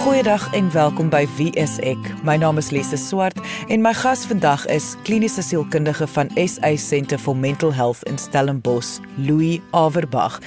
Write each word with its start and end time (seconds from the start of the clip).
Goeiedag 0.00 0.54
en 0.54 0.72
welkom 0.72 1.10
by 1.12 1.26
Wie 1.36 1.50
is 1.60 1.74
ek? 1.84 2.00
My 2.24 2.38
naam 2.40 2.56
is 2.56 2.70
Lise 2.72 2.96
Swart 2.96 3.36
en 3.68 3.82
my 3.84 3.90
gas 3.92 4.22
vandag 4.24 4.62
is 4.72 4.94
kliniese 5.04 5.42
sielkundige 5.44 6.06
van 6.08 6.30
SA 6.40 6.70
Centre 6.80 7.18
for 7.20 7.36
Mental 7.36 7.74
Health 7.76 8.00
in 8.08 8.16
Stellenbosch, 8.18 8.96
Louis 9.20 9.60
Averbag. 9.76 10.38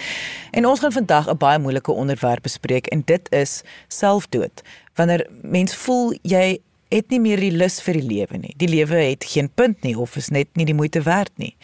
En 0.58 0.66
ons 0.66 0.82
gaan 0.82 0.92
vandag 0.92 1.30
'n 1.30 1.38
baie 1.38 1.60
moeilike 1.60 1.92
onderwerp 1.92 2.42
bespreek 2.42 2.88
en 2.88 3.02
dit 3.06 3.32
is 3.32 3.62
selfdood. 3.88 4.62
Wanneer 4.96 5.28
mens 5.42 5.76
voel 5.76 6.18
jy 6.22 6.58
het 6.90 7.10
nie 7.10 7.20
meer 7.20 7.40
die 7.40 7.52
lus 7.52 7.82
vir 7.82 7.94
die 7.94 8.08
lewe 8.08 8.38
nie. 8.38 8.54
Die 8.58 8.70
lewe 8.70 8.96
het 8.96 9.24
geen 9.24 9.50
punt 9.54 9.82
nie 9.84 9.98
of 9.98 10.16
is 10.16 10.30
net 10.30 10.48
nie 10.54 10.66
die 10.66 10.78
moeite 10.78 11.02
werd 11.02 11.32
nie. 11.36 11.56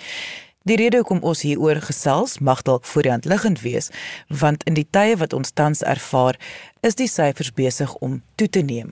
Die 0.68 0.76
rede 0.76 1.00
hoekom 1.00 1.21
ons 1.23 1.41
hieroor 1.48 1.80
gesels 1.82 2.39
mag 2.44 2.62
dalk 2.68 2.86
voor 2.86 3.05
die 3.05 3.12
hand 3.12 3.26
liggend 3.26 3.62
wees, 3.62 3.89
want 4.28 4.64
in 4.68 4.73
die 4.76 4.88
tye 4.91 5.16
wat 5.18 5.34
ons 5.34 5.52
tans 5.55 5.82
ervaar, 5.82 6.36
is 6.84 7.00
die 7.00 7.08
syfers 7.08 7.54
besig 7.55 7.96
om 8.04 8.20
toe 8.36 8.50
te 8.50 8.59
neem. 8.59 8.91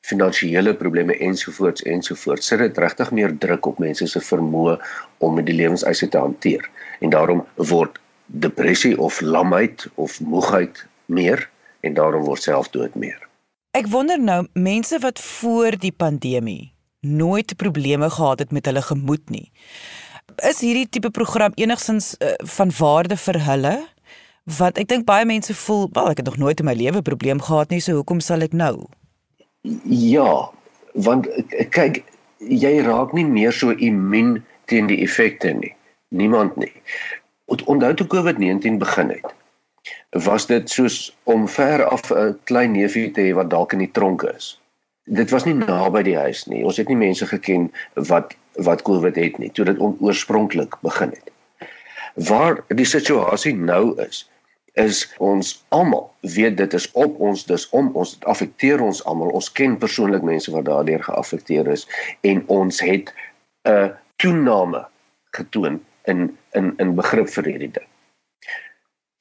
finansiële 0.07 0.73
probleme 0.79 1.17
ensovoorts 1.27 1.83
ensovoorts 1.83 2.47
sit 2.47 2.61
dit 2.63 2.77
regtig 2.77 3.11
meer 3.11 3.33
druk 3.37 3.65
op 3.65 3.79
mense 3.83 4.07
se 4.07 4.21
vermoë 4.23 4.77
om 5.23 5.35
met 5.35 5.47
die 5.49 5.55
lewenseise 5.57 6.07
te 6.07 6.21
hanteer 6.21 6.69
en 6.99 7.11
daarom 7.15 7.43
word 7.55 7.99
depressie 8.27 8.95
of 8.99 9.19
lamheid 9.21 9.87
of 9.95 10.19
moegheid 10.19 10.85
meer 11.05 11.49
en 11.81 11.93
daarom 11.93 12.23
word 12.27 12.43
selfdood 12.43 12.95
meer. 12.95 13.19
Ek 13.77 13.87
wonder 13.91 14.19
nou 14.19 14.45
mense 14.53 14.99
wat 15.03 15.19
voor 15.21 15.77
die 15.79 15.93
pandemie 15.93 16.73
nooit 17.05 17.55
probleme 17.55 18.09
gehad 18.09 18.39
het 18.39 18.51
met 18.51 18.65
hulle 18.65 18.81
gemoed 18.81 19.29
nie. 19.29 19.51
Is 20.43 20.59
hierdie 20.65 20.89
tipe 20.89 21.11
program 21.11 21.53
enigstens 21.55 22.15
uh, 22.19 22.33
van 22.57 22.71
waarde 22.79 23.17
vir 23.17 23.39
hulle? 23.45 23.75
Wat 24.57 24.79
ek 24.79 24.89
dink 24.89 25.05
baie 25.07 25.27
mense 25.27 25.53
voel, 25.55 25.87
wel 25.93 26.11
ek 26.11 26.23
het 26.23 26.31
nog 26.31 26.39
nooit 26.41 26.59
in 26.59 26.67
my 26.67 26.73
lewe 26.73 26.99
'n 26.99 27.09
probleem 27.09 27.41
gehad 27.41 27.69
nie, 27.69 27.79
so 27.79 27.99
hoekom 27.99 28.19
sal 28.19 28.41
ek 28.41 28.53
nou? 28.53 28.87
Ja, 29.83 30.49
want 30.93 31.27
kyk, 31.75 32.03
jy 32.37 32.73
raak 32.85 33.13
nie 33.17 33.25
meer 33.25 33.55
so 33.55 33.71
immuun 33.71 34.37
teen 34.69 34.87
die 34.91 35.01
effekte 35.03 35.53
nie. 35.53 35.73
Niemand 36.09 36.55
nie. 36.59 36.71
Onthou 37.47 37.93
toe 37.95 38.07
COVID-19 38.11 38.77
begin 38.81 39.11
het, 39.15 39.33
was 40.23 40.47
dit 40.47 40.69
soos 40.69 41.15
om 41.23 41.47
ver 41.47 41.85
af 41.85 42.11
'n 42.11 42.39
klein 42.43 42.71
neefie 42.71 43.11
te 43.11 43.21
hê 43.21 43.33
wat 43.33 43.49
dalk 43.49 43.73
in 43.73 43.79
die 43.79 43.91
tronk 43.91 44.23
is. 44.23 44.59
Dit 45.03 45.29
was 45.29 45.45
nie 45.45 45.53
naby 45.53 46.03
die 46.03 46.17
huis 46.17 46.45
nie. 46.45 46.63
Ons 46.63 46.77
het 46.77 46.87
nie 46.87 46.97
mense 46.97 47.25
geken 47.25 47.71
wat 47.93 48.35
wat 48.57 48.81
COVID 48.81 49.15
het 49.15 49.37
nie 49.37 49.51
toe 49.51 49.65
dit 49.65 49.79
oorspronklik 49.79 50.75
begin 50.81 51.09
het. 51.09 51.31
Waar 52.15 52.63
die 52.67 52.85
situasie 52.85 53.55
nou 53.55 54.01
is, 54.01 54.29
is 54.77 55.03
ons 55.17 55.53
almal 55.73 56.11
weet 56.21 56.57
dit 56.57 56.73
is 56.73 56.89
op 56.93 57.19
ons 57.19 57.45
dis 57.49 57.69
om 57.75 57.89
ons 57.97 58.13
dit 58.13 58.27
affekteer 58.29 58.81
ons 58.83 59.03
almal 59.09 59.33
ons 59.39 59.51
ken 59.59 59.77
persoonlik 59.81 60.25
mense 60.25 60.51
wat 60.53 60.67
daardeur 60.69 61.03
geaffekteer 61.03 61.71
is 61.73 61.87
en 62.21 62.43
ons 62.47 62.81
het 62.85 63.13
'n 63.65 63.93
toename 64.21 64.85
getoon 65.37 65.79
in 66.03 66.37
in 66.51 66.73
in 66.77 66.95
begrip 66.95 67.29
vir 67.29 67.43
hierdie 67.51 67.71
ding. 67.71 67.87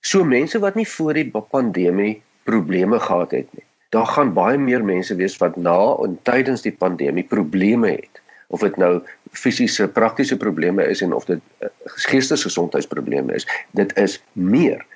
So 0.00 0.24
mense 0.24 0.58
wat 0.62 0.76
nie 0.78 0.86
voor 0.86 1.18
die 1.18 1.30
pandemie 1.30 2.22
probleme 2.44 3.00
gehad 3.00 3.30
het 3.30 3.48
nie. 3.54 3.64
Daar 3.90 4.06
gaan 4.06 4.34
baie 4.34 4.58
meer 4.58 4.84
mense 4.84 5.14
wees 5.14 5.36
wat 5.42 5.56
na 5.56 5.96
en 6.04 6.18
tydens 6.22 6.62
die 6.62 6.74
pandemie 6.74 7.24
probleme 7.24 7.90
het. 7.96 8.22
Of 8.48 8.62
dit 8.62 8.76
nou 8.76 9.02
fisiese 9.34 9.88
praktiese 9.88 10.36
probleme 10.36 10.84
is 10.86 11.02
en 11.02 11.12
of 11.12 11.24
dit 11.24 11.40
uh, 11.60 11.68
geestesgesondheidsprobleme 12.06 13.34
is, 13.34 13.46
dit 13.70 13.96
is 13.98 14.20
meer. 14.32 14.86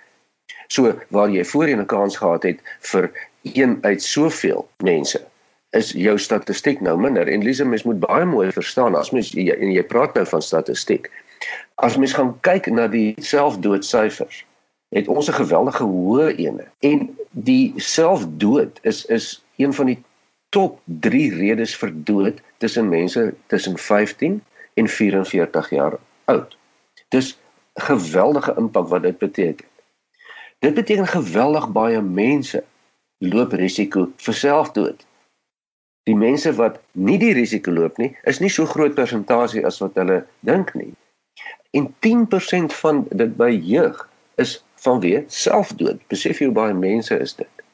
So 0.71 0.95
waar 1.09 1.31
jy 1.31 1.45
voorheen 1.45 1.81
'n 1.83 1.87
kans 1.87 2.17
gehad 2.17 2.43
het 2.43 2.59
vir 2.81 3.11
een 3.43 3.79
uit 3.83 4.03
soveel 4.03 4.69
mense 4.77 5.21
is 5.71 5.93
jou 5.93 6.19
statistiek 6.19 6.81
nou 6.81 6.97
minder 6.99 7.29
en 7.29 7.43
Lise 7.43 7.65
mens 7.65 7.83
moet 7.83 8.01
baie 8.01 8.25
mooi 8.25 8.51
verstaan 8.53 8.95
as 8.95 9.11
mens 9.11 9.31
jy, 9.33 9.51
en 9.51 9.73
jy 9.73 9.83
praat 9.83 10.15
nou 10.15 10.27
van 10.27 10.43
statistiek. 10.43 11.11
As 11.75 11.97
mens 11.97 12.13
gaan 12.13 12.35
kyk 12.41 12.67
na 12.75 12.89
die 12.91 13.15
selfdoodsyfers, 13.19 14.45
het 14.91 15.09
ons 15.09 15.29
'n 15.29 15.39
geweldige 15.43 15.85
hoë 15.85 16.37
ene 16.37 16.67
en 16.79 17.17
die 17.31 17.73
selfdood 17.77 18.79
is 18.83 19.05
is 19.07 19.45
een 19.57 19.75
van 19.75 19.87
die 19.87 20.03
top 20.51 20.81
3 20.85 21.35
redes 21.35 21.77
vir 21.77 21.91
dood 21.95 22.41
tussen 22.59 22.89
mense 22.89 23.35
tussen 23.47 23.79
15 23.79 24.43
en 24.75 24.89
44 24.89 25.71
jaar 25.71 25.99
oud. 26.25 26.57
Dis 27.09 27.39
geweldige 27.75 28.55
impak 28.57 28.89
wat 28.89 29.03
dit 29.03 29.19
beteken. 29.19 29.67
Dit 30.61 30.75
beteken 30.75 31.07
geweldig 31.07 31.69
baie 31.73 32.01
mense 32.03 32.65
loop 33.19 33.53
risiko 33.57 34.11
vir 34.17 34.35
selfdood. 34.37 35.07
Die 36.09 36.17
mense 36.17 36.53
wat 36.57 36.81
nie 36.93 37.17
die 37.21 37.33
risiko 37.37 37.73
loop 37.73 37.97
nie, 38.01 38.11
is 38.29 38.41
nie 38.45 38.51
so 38.53 38.69
groot 38.69 38.95
persentasie 38.97 39.65
as 39.67 39.81
wat 39.81 39.97
hulle 40.01 40.19
dink 40.45 40.75
nie. 40.77 40.93
En 41.77 41.89
10% 42.07 42.77
van 42.83 43.07
dit 43.09 43.33
by 43.41 43.49
jeug 43.55 44.03
is 44.41 44.59
vanweë 44.85 45.25
selfdood. 45.33 46.03
Besef 46.13 46.41
jy 46.41 46.51
hoe 46.51 46.57
baie 46.57 46.77
mense 46.77 47.17
is 47.17 47.37
dit? 47.39 47.65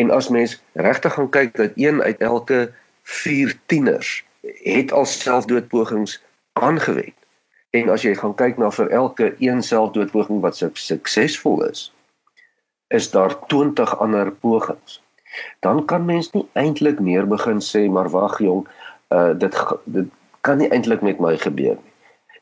En 0.00 0.12
as 0.16 0.28
mens 0.32 0.56
regtig 0.72 1.16
gaan 1.16 1.30
kyk 1.32 1.56
dat 1.60 1.76
een 1.80 2.02
uit 2.02 2.24
elke 2.24 2.60
4 3.02 3.52
tieners 3.66 4.24
het 4.64 4.92
al 4.92 5.04
selfdoodpogings 5.04 6.20
aangewend. 6.52 7.15
En 7.76 7.90
as 7.92 8.04
jy 8.06 8.14
gaan 8.16 8.32
kyk 8.38 8.56
na 8.60 8.70
vir 8.72 8.88
elke 8.94 9.26
een 9.42 9.58
selfdoodpoging 9.62 10.40
wat 10.40 10.56
suksesvol 10.56 11.64
is, 11.66 11.90
is 12.88 13.10
daar 13.12 13.34
20 13.52 13.98
ander 14.00 14.30
pogings. 14.32 15.00
Dan 15.60 15.84
kan 15.84 16.06
mens 16.08 16.30
nie 16.32 16.46
eintlik 16.56 17.02
meer 17.04 17.26
begin 17.28 17.60
sê 17.60 17.84
maar 17.92 18.08
wag 18.14 18.38
jong, 18.40 18.64
uh 19.12 19.34
dit 19.36 19.58
dit 19.84 20.08
kan 20.40 20.56
nie 20.62 20.70
eintlik 20.72 21.02
met 21.04 21.20
my 21.20 21.34
gebeur 21.36 21.76
nie. 21.76 21.92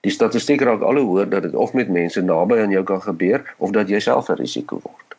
Die 0.06 0.12
statistiek 0.12 0.60
raak 0.62 0.84
al 0.84 1.00
hoe 1.00 1.08
hoër 1.08 1.28
dat 1.32 1.42
dit 1.48 1.54
of 1.54 1.72
met 1.72 1.88
mense 1.88 2.22
naby 2.22 2.60
aan 2.60 2.70
jou 2.70 2.84
kan 2.84 3.02
gebeur 3.02 3.42
of 3.58 3.72
dat 3.74 3.88
jy 3.88 3.98
self 3.98 4.28
'n 4.28 4.38
risiko 4.38 4.78
word. 4.84 5.16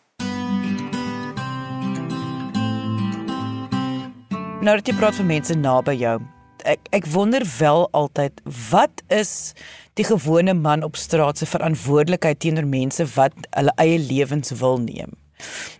Nou 4.61 4.75
dat 4.77 4.87
jy 4.87 4.95
praat 4.95 5.15
van 5.15 5.25
mense 5.25 5.57
naby 5.57 5.93
jou, 5.97 6.21
ek 6.65 6.89
ek 6.97 7.05
wonder 7.13 7.45
wel 7.59 7.87
altyd 7.91 8.41
wat 8.71 9.03
is 9.07 9.53
die 9.93 10.05
gewone 10.05 10.53
man 10.53 10.83
op 10.83 10.95
straat 10.99 11.37
se 11.37 11.45
verantwoordelikheid 11.45 12.39
teenoor 12.39 12.67
mense 12.67 13.05
wat 13.15 13.33
hulle 13.49 13.73
eie 13.81 13.99
lewens 13.99 14.51
wil 14.59 14.77
neem. 14.77 15.13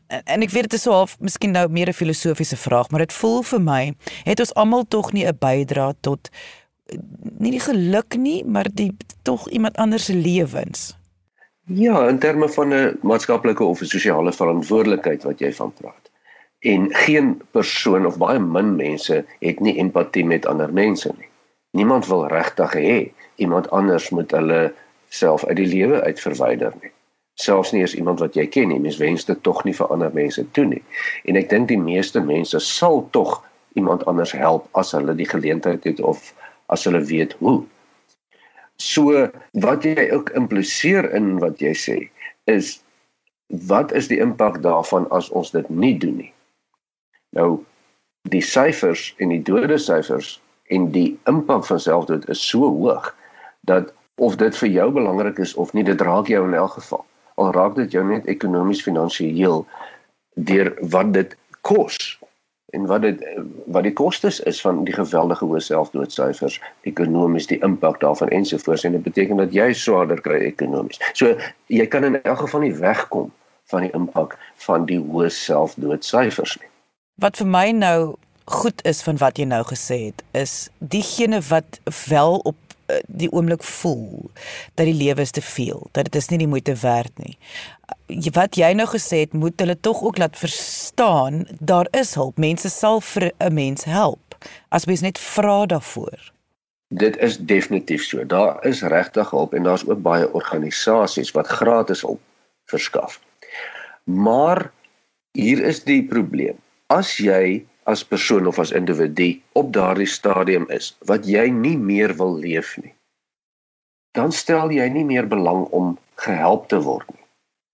En, 0.07 0.21
en 0.23 0.45
ek 0.45 0.53
weet 0.53 0.69
dit 0.69 0.77
is 0.77 0.85
so 0.87 0.95
half 0.95 1.17
miskien 1.19 1.55
nou 1.55 1.67
meer 1.69 1.89
'n 1.89 1.99
filosofiese 2.01 2.57
vraag, 2.57 2.89
maar 2.89 3.05
dit 3.05 3.13
voel 3.13 3.41
vir 3.43 3.61
my 3.61 3.83
het 4.23 4.39
ons 4.39 4.53
almal 4.53 4.85
tog 4.87 5.11
nie 5.13 5.25
'n 5.25 5.37
bydra 5.39 5.93
tot 6.01 6.29
nie 7.39 7.51
die 7.51 7.65
geluk 7.65 8.15
nie, 8.17 8.43
maar 8.45 8.67
die 8.69 8.91
tog 9.23 9.49
iemand 9.49 9.77
anders 9.77 10.05
se 10.05 10.13
lewens. 10.13 10.95
Ja, 11.65 12.07
in 12.07 12.19
terme 12.19 12.49
van 12.49 12.73
'n 12.73 12.97
maatskaplike 13.01 13.63
of 13.63 13.81
'n 13.81 13.85
sosiale 13.85 14.33
verantwoordelikheid 14.33 15.23
wat 15.23 15.39
jy 15.39 15.53
van 15.53 15.73
praat. 15.73 16.04
En 16.65 16.87
geen 17.05 17.35
persoon 17.53 18.05
of 18.09 18.17
baie 18.17 18.39
min 18.41 18.73
mense 18.75 19.21
het 19.39 19.59
nie 19.61 19.75
empatie 19.77 20.25
met 20.25 20.47
ander 20.49 20.71
mense 20.73 21.11
nie. 21.17 21.29
Niemand 21.77 22.07
wil 22.09 22.25
regtig 22.31 22.73
hê 22.73 22.97
iemand 23.35 23.69
anders 23.69 24.09
moet 24.09 24.31
hulle 24.31 24.73
self 25.13 25.45
uit 25.45 25.57
die 25.59 25.67
lewe 25.69 26.01
uit 26.01 26.19
verwyder 26.19 26.73
nie. 26.81 26.91
Selfs 27.35 27.73
nie 27.75 27.83
as 27.83 27.93
iemand 27.95 28.21
wat 28.23 28.37
jy 28.39 28.47
ken 28.47 28.71
nie, 28.71 28.79
mens 28.79 28.97
wens 28.97 29.27
dit 29.27 29.41
tog 29.43 29.61
nie 29.67 29.75
vir 29.75 29.91
ander 29.91 30.13
mense 30.15 30.41
toe 30.55 30.65
nie. 30.65 30.81
En 31.27 31.35
ek 31.35 31.49
dink 31.51 31.67
die 31.67 31.79
meeste 31.79 32.23
mense 32.23 32.59
sal 32.63 33.03
tog 33.11 33.41
iemand 33.75 34.05
anders 34.07 34.31
help 34.31 34.69
as 34.79 34.93
hulle 34.95 35.15
die 35.19 35.27
geleentheid 35.27 35.83
het 35.83 35.99
of 35.99 36.31
as 36.71 36.87
hulle 36.87 37.03
weet 37.03 37.35
hoe. 37.43 37.59
So 38.79 39.27
wat 39.65 39.83
jy 39.83 40.09
ook 40.15 40.31
impliseer 40.35 41.11
in 41.15 41.35
wat 41.43 41.59
jy 41.63 41.75
sê 41.75 41.97
is 42.51 42.79
wat 43.69 43.91
is 43.93 44.07
die 44.09 44.17
impak 44.23 44.63
daarvan 44.63 45.05
as 45.13 45.29
ons 45.29 45.51
dit 45.53 45.67
nie 45.69 45.93
doen 45.99 46.17
nie? 46.23 46.31
Nou 47.35 47.63
die 48.31 48.41
syfers 48.41 49.11
en 49.21 49.29
die 49.29 49.41
dode 49.45 49.77
syfers 49.77 50.39
en 50.73 50.89
die 50.95 51.11
impak 51.29 51.65
van 51.67 51.79
selfdood 51.79 52.25
is 52.33 52.41
so 52.41 52.71
hoog 52.79 53.11
dat 53.69 53.91
of 54.15 54.37
dit 54.39 54.55
vir 54.57 54.69
jou 54.71 54.91
belangrik 54.95 55.39
is 55.43 55.53
of 55.59 55.73
nie, 55.73 55.83
dit 55.83 56.01
raak 56.01 56.31
jou 56.31 56.45
in 56.47 56.55
elk 56.55 56.77
geval. 56.79 57.03
Al 57.35 57.51
raak 57.51 57.75
dit 57.75 57.91
jou 57.91 58.03
net 58.07 58.27
ekonomies 58.31 58.83
finansiëel 58.85 59.65
deur 60.35 60.71
wat 60.95 61.11
dit 61.13 61.35
kos 61.67 62.17
en 62.75 62.87
wat 62.89 63.03
dit 63.05 63.21
wat 63.71 63.85
die 63.87 63.93
kostes 63.93 64.39
is 64.49 64.61
van 64.63 64.83
die 64.87 64.95
geweldige 64.95 65.47
hoë 65.47 65.61
selfdoodsyfers 65.63 66.59
ekonomies 66.89 67.47
die 67.51 67.59
impak 67.67 67.99
daarvan 68.03 68.31
ensovoorts 68.35 68.83
en 68.87 68.97
dit 68.97 69.03
beteken 69.03 69.39
dat 69.43 69.53
jy 69.55 69.71
swaarder 69.73 70.21
kry 70.21 70.41
ekonomies. 70.47 71.01
So 71.13 71.35
jy 71.71 71.87
kan 71.91 72.07
in 72.07 72.21
elk 72.23 72.45
geval 72.45 72.65
nie 72.65 72.75
wegkom 72.79 73.31
van 73.71 73.87
die 73.87 73.93
impak 73.97 74.37
van 74.67 74.87
die 74.89 74.99
hoë 75.01 75.29
selfdoodsyfers 75.33 76.57
nie. 76.61 76.71
Wat 77.15 77.37
vir 77.37 77.47
my 77.47 77.71
nou 77.71 78.15
goed 78.45 78.81
is 78.85 79.01
van 79.01 79.17
wat 79.17 79.37
jy 79.37 79.45
nou 79.45 79.63
gesê 79.65 80.11
het 80.11 80.23
is 80.31 80.69
diegene 80.79 81.41
wat 81.41 81.79
wel 82.07 82.37
op 82.45 82.55
Eh, 82.85 82.97
die 83.07 83.31
oomblik 83.31 83.63
voel 83.63 84.29
dat 84.73 84.85
die 84.85 84.93
lewe 84.93 85.21
is 85.21 85.31
te 85.31 85.41
veel, 85.41 85.87
dat 85.91 86.05
dit 86.05 86.15
is 86.15 86.27
nie 86.29 86.37
die 86.37 86.49
moeite 86.49 86.75
werd 86.81 87.17
nie. 87.17 87.33
Wat 88.33 88.57
jy 88.59 88.69
nou 88.77 88.85
gesê 88.91 89.23
het, 89.23 89.33
moet 89.33 89.57
hulle 89.59 89.77
tog 89.79 90.03
ook 90.05 90.19
laat 90.21 90.37
verstaan 90.37 91.47
daar 91.59 91.87
is 91.97 92.13
hulp. 92.13 92.37
Mense 92.37 92.69
sal 92.69 93.01
vir 93.01 93.31
'n 93.39 93.53
mens 93.53 93.83
help 93.83 94.37
as 94.69 94.85
mens 94.85 95.01
net 95.01 95.17
vra 95.17 95.65
daarvoor. 95.65 96.31
Dit 96.89 97.17
is 97.17 97.37
definitief 97.37 98.03
so. 98.03 98.25
Daar 98.25 98.65
is 98.65 98.81
regtig 98.81 99.29
hulp 99.29 99.53
en 99.53 99.63
daar's 99.63 99.87
ook 99.87 100.01
baie 100.01 100.33
organisasies 100.33 101.31
wat 101.31 101.47
gratis 101.47 102.01
hulp 102.01 102.21
verskaf. 102.65 103.19
Maar 104.03 104.71
hier 105.31 105.63
is 105.63 105.83
die 105.83 106.03
probleem. 106.03 106.57
As 106.93 107.17
jy 107.17 107.65
as 107.85 108.03
persoon 108.03 108.47
of 108.47 108.59
as 108.59 108.71
individu 108.71 109.41
op 109.53 109.73
daardie 109.73 110.09
stadium 110.09 110.65
is 110.69 110.93
wat 111.05 111.25
jy 111.25 111.49
nie 111.49 111.77
meer 111.77 112.13
wil 112.17 112.37
leef 112.37 112.77
nie 112.81 112.95
dan 114.15 114.31
stel 114.31 114.71
jy 114.71 114.87
nie 114.89 115.03
meer 115.05 115.27
belang 115.27 115.65
om 115.75 115.95
gehelp 116.23 116.69
te 116.71 116.79
word 116.81 117.07
nie. 117.11 117.23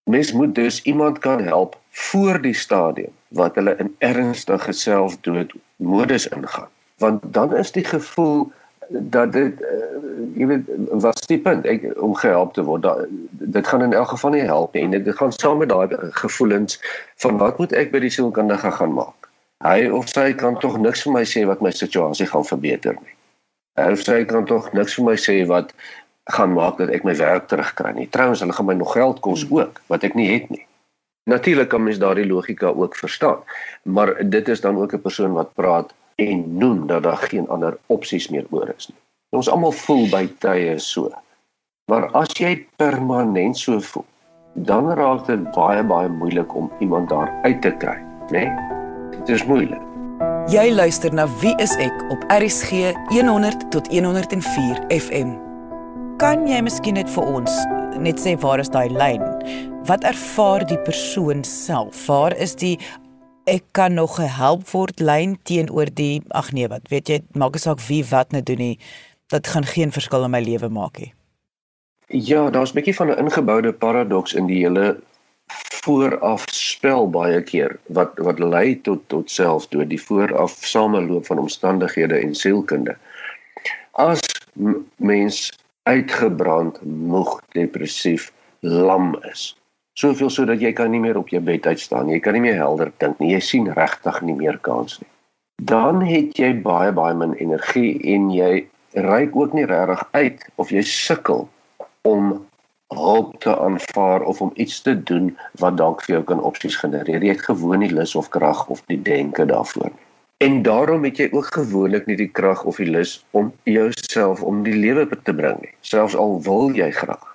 Mens 0.09 0.31
moet 0.33 0.55
dus 0.57 0.81
iemand 0.89 1.21
kan 1.21 1.43
help 1.45 1.77
voor 1.89 2.41
die 2.41 2.57
stadium 2.57 3.13
wat 3.37 3.55
hulle 3.55 3.75
in 3.79 3.93
ernstige 3.99 4.73
selfdood 4.73 5.53
modus 5.77 6.27
ingaan 6.27 6.69
want 7.01 7.23
dan 7.33 7.55
is 7.57 7.71
die 7.73 7.85
gevoel 7.85 8.51
dat 8.91 9.31
dit 9.31 9.61
uh, 9.61 9.89
jy 10.35 10.47
weet 10.47 10.69
was 11.03 11.27
die 11.27 11.39
punt 11.39 11.65
ek 11.65 11.87
om 11.97 12.15
gehelp 12.15 12.53
te 12.53 12.63
word 12.63 12.83
da, 12.83 12.95
dit 13.31 13.67
gaan 13.67 13.83
in 13.83 13.93
elk 13.93 14.13
geval 14.13 14.35
nie 14.35 14.45
help 14.47 14.73
nie 14.73 14.83
en 14.83 14.91
dit 14.91 15.15
gaan 15.15 15.31
saam 15.31 15.57
met 15.63 15.69
daai 15.69 15.87
gevoelens 16.23 16.79
van 17.23 17.37
wat 17.37 17.57
moet 17.57 17.73
ek 17.73 17.91
by 17.91 17.99
die 18.03 18.13
sielkundige 18.13 18.71
gaan 18.71 18.93
maak 18.93 19.21
hy 19.61 19.89
of 19.93 20.09
sy 20.09 20.31
kan 20.37 20.57
tog 20.61 20.77
niks 20.81 21.03
vir 21.05 21.15
my 21.15 21.23
sê 21.27 21.43
wat 21.49 21.61
my 21.61 21.71
situasie 21.75 22.27
gaan 22.29 22.45
verbeter 22.47 22.97
nie. 22.97 23.15
Hy 23.79 23.91
of 23.95 24.03
sy 24.03 24.23
kan 24.29 24.47
tog 24.49 24.71
niks 24.77 24.97
vir 24.97 25.07
my 25.11 25.15
sê 25.21 25.37
wat 25.49 25.75
gaan 26.31 26.55
maak 26.55 26.79
dat 26.81 26.91
ek 26.93 27.05
my 27.07 27.13
werk 27.17 27.47
terugkry 27.51 27.93
nie. 27.97 28.09
Trouens, 28.13 28.41
hulle 28.43 28.55
gaan 28.55 28.69
my 28.69 28.77
nog 28.77 28.93
geld 28.95 29.21
kos 29.25 29.45
ook 29.49 29.81
wat 29.91 30.05
ek 30.07 30.17
nie 30.17 30.29
het 30.31 30.49
nie. 30.53 30.65
Natuurlik 31.29 31.69
kan 31.69 31.83
mens 31.85 32.01
daardie 32.01 32.25
logika 32.25 32.71
ook 32.73 32.97
verstaan, 32.97 33.43
maar 33.83 34.15
dit 34.25 34.47
is 34.49 34.61
dan 34.61 34.77
ook 34.77 34.93
'n 34.93 35.01
persoon 35.01 35.33
wat 35.37 35.53
praat 35.53 35.93
en 36.15 36.57
noem 36.57 36.87
dat 36.87 37.03
daar 37.03 37.17
geen 37.17 37.49
ander 37.49 37.77
opsies 37.87 38.29
meer 38.29 38.45
oor 38.49 38.73
is 38.77 38.89
nie. 38.89 38.97
Ons 39.35 39.49
almal 39.49 39.71
voel 39.71 40.09
by 40.11 40.25
tye 40.43 40.79
so. 40.79 41.11
Maar 41.91 42.09
as 42.17 42.33
jy 42.39 42.55
permanent 42.79 43.57
so 43.57 43.79
voel, 43.79 44.05
dan 44.53 44.89
raak 44.99 45.25
dit 45.27 45.45
baie 45.55 45.83
baie 45.83 46.09
moeilik 46.09 46.55
om 46.55 46.71
iemand 46.79 47.09
daar 47.09 47.31
uit 47.43 47.61
te 47.61 47.71
kry, 47.79 47.97
né? 48.35 48.49
Dit 49.15 49.29
is 49.29 49.45
moeilik. 49.47 49.81
Jy 50.51 50.71
luister 50.73 51.13
na 51.13 51.27
Wie 51.39 51.53
is 51.63 51.75
ek 51.79 52.03
op 52.11 52.23
RSG 52.33 52.91
100 53.13 53.69
tot 53.71 53.87
104 53.87 54.81
FM. 54.89 55.35
Kan 56.19 56.47
jy 56.49 56.59
miskien 56.65 56.97
net 56.99 57.09
vir 57.13 57.29
ons 57.29 57.53
net 58.01 58.19
sê 58.19 58.33
waar 58.41 58.59
is 58.59 58.71
daai 58.73 58.89
lyn? 58.89 59.23
Wat 59.89 60.03
ervaar 60.05 60.65
die 60.69 60.79
persoon 60.85 61.43
self? 61.47 62.07
Waar 62.07 62.35
is 62.37 62.55
die 62.57 62.75
ek 63.45 63.63
kan 63.71 63.93
nog 63.93 64.15
gehelp 64.15 64.69
word 64.69 64.99
lyn 64.99 65.37
teenoor 65.43 65.89
die 65.93 66.21
ag 66.29 66.51
nee, 66.51 66.67
wat 66.67 66.89
weet 66.89 67.09
jy, 67.09 67.21
maak 67.33 67.53
nie 67.53 67.63
saak 67.63 67.81
wie 67.87 68.03
wat 68.11 68.31
nou 68.31 68.41
doen 68.41 68.57
nie. 68.57 68.77
Dit 69.31 69.47
gaan 69.47 69.65
geen 69.65 69.91
verskil 69.91 70.23
in 70.23 70.31
my 70.31 70.41
lewe 70.43 70.69
maak 70.69 70.99
nie. 70.99 71.13
Ja, 72.07 72.49
daar's 72.49 72.73
'n 72.73 72.75
bietjie 72.75 72.95
van 72.95 73.09
'n 73.09 73.17
ingeboude 73.17 73.73
paradoks 73.73 74.33
in 74.33 74.47
die 74.47 74.61
hele 74.65 75.01
vooraf 75.83 76.45
spel 76.53 77.09
baie 77.09 77.41
keer 77.41 77.79
wat 77.97 78.11
wat 78.15 78.39
lei 78.39 78.81
tot 78.81 79.01
tot 79.07 79.31
selfdood 79.31 79.89
die 79.89 80.01
vooraf 80.01 80.57
sameloop 80.65 81.25
van 81.25 81.39
omstandighede 81.39 82.19
en 82.19 82.35
sielkunde 82.35 82.95
as 83.91 84.21
mens 84.95 85.49
uitgebrand 85.83 86.81
moeg 86.85 87.39
depressief 87.57 88.31
lam 88.59 89.15
is 89.31 89.55
soveel 89.97 90.29
sodat 90.29 90.61
jy 90.61 90.73
kan 90.73 90.91
nie 90.91 91.01
meer 91.03 91.17
op 91.17 91.29
jou 91.29 91.41
bed 91.41 91.67
uitstaan 91.67 92.09
jy 92.09 92.19
kan 92.19 92.37
nie 92.37 92.45
meer 92.47 92.59
helder 92.61 92.91
dink 92.97 93.19
nie 93.19 93.33
jy 93.33 93.39
sien 93.39 93.71
regtig 93.77 94.21
nie 94.21 94.35
meer 94.35 94.59
kans 94.61 94.99
nie 95.01 95.09
dan 95.73 96.01
het 96.01 96.37
jy 96.39 96.53
baie 96.61 96.91
baie 96.91 97.15
min 97.15 97.35
energie 97.37 97.99
en 98.15 98.29
jy 98.33 98.67
reik 98.93 99.35
ook 99.35 99.53
nie 99.53 99.65
regtig 99.65 100.07
uit 100.11 100.47
of 100.55 100.71
jy 100.71 100.81
sukkel 100.81 101.47
om 102.07 102.31
hulp 102.91 103.39
te 103.39 103.59
aanvaar 103.59 104.21
of 104.21 104.41
om 104.41 104.51
iets 104.53 104.81
te 104.81 105.03
doen 105.03 105.37
wat 105.59 105.77
dalk 105.77 106.03
vir 106.03 106.15
jou 106.15 106.23
kan 106.23 106.43
opsies 106.43 106.75
genereer. 106.75 107.23
Jy 107.23 107.35
het 107.35 107.45
gewoon 107.47 107.79
nie 107.79 107.91
lus 107.91 108.15
of 108.15 108.29
krag 108.29 108.67
of 108.67 108.83
die 108.91 108.99
denke 109.01 109.45
daarvoor 109.45 109.91
nie. 109.93 110.07
En 110.41 110.61
daarom 110.65 111.03
het 111.05 111.21
jy 111.21 111.29
ook 111.31 111.53
gewoonlik 111.53 112.07
nie 112.09 112.17
die 112.17 112.31
krag 112.33 112.63
of 112.65 112.81
die 112.81 112.89
lus 112.89 113.19
om 113.31 113.53
jouself 113.63 114.41
om 114.41 114.63
die 114.65 114.75
lewe 114.75 115.05
te 115.23 115.33
bring 115.33 115.59
nie, 115.61 115.73
selfs 115.85 116.17
al 116.17 116.41
wil 116.41 116.73
jy 116.75 116.89
graag. 116.91 117.30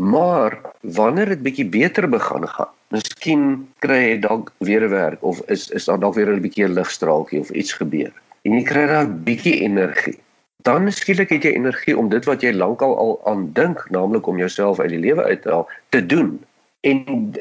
Maar 0.00 0.60
wanneer 0.80 1.28
dit 1.28 1.42
bietjie 1.42 1.68
beter 1.68 2.08
begin 2.08 2.48
gaan, 2.48 2.72
miskien 2.88 3.44
kry 3.78 4.00
jy 4.08 4.18
dalk 4.20 4.52
weer 4.58 4.84
'n 4.84 4.90
werk 4.90 5.22
of 5.22 5.40
is 5.46 5.68
is 5.70 5.84
daar 5.84 6.00
dalk 6.00 6.14
weer 6.14 6.32
'n 6.32 6.40
bietjie 6.40 6.64
'n 6.64 6.74
ligstraaltjie 6.74 7.40
of 7.40 7.50
iets 7.50 7.72
gebeur. 7.72 8.12
En 8.42 8.52
jy 8.52 8.62
kry 8.62 8.86
dan 8.86 9.22
bietjie 9.24 9.60
energie 9.60 10.18
dan 10.62 10.92
skielik 10.92 11.30
het 11.34 11.42
jy 11.42 11.52
energie 11.56 11.94
om 11.98 12.08
dit 12.08 12.24
wat 12.28 12.42
jy 12.42 12.52
lankal 12.54 12.94
al 12.98 13.12
aan 13.26 13.48
dink, 13.56 13.82
naamlik 13.90 14.26
om 14.26 14.38
jouself 14.38 14.80
uit 14.80 14.92
die 14.94 15.02
lewe 15.02 15.24
uit 15.24 15.42
te 15.42 15.50
haal, 15.50 15.68
te 15.88 16.06
doen. 16.06 16.36
En 16.80 17.32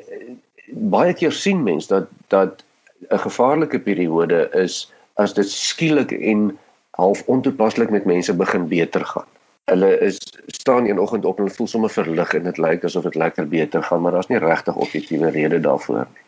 baie 0.72 1.14
keer 1.14 1.32
sien 1.32 1.64
mense 1.64 1.88
dat 1.88 2.10
dat 2.28 2.64
'n 3.10 3.18
gevaarlike 3.28 3.80
periode 3.80 4.50
is 4.54 4.94
as 5.14 5.34
dit 5.34 5.50
skielik 5.50 6.12
en 6.12 6.58
half 6.92 7.24
ontoepaslik 7.26 7.90
met 7.90 8.06
mense 8.06 8.34
begin 8.36 8.68
beter 8.68 9.06
gaan. 9.06 9.30
Hulle 9.70 10.00
is 10.00 10.18
staan 10.48 10.88
een 10.88 11.00
oggend 11.00 11.26
op 11.26 11.38
en 11.38 11.44
hulle 11.44 11.56
voel 11.56 11.68
sommer 11.68 11.90
verlig 11.90 12.34
en 12.34 12.44
dit 12.44 12.58
lyk 12.58 12.84
asof 12.84 13.04
dit 13.04 13.16
lekker 13.16 13.48
beter 13.48 13.84
gaan, 13.84 14.02
maar 14.02 14.12
daar's 14.12 14.28
nie 14.28 14.42
regtig 14.42 14.76
objektiewe 14.76 15.30
rede 15.30 15.60
daarvoor 15.60 16.08
nie. 16.08 16.26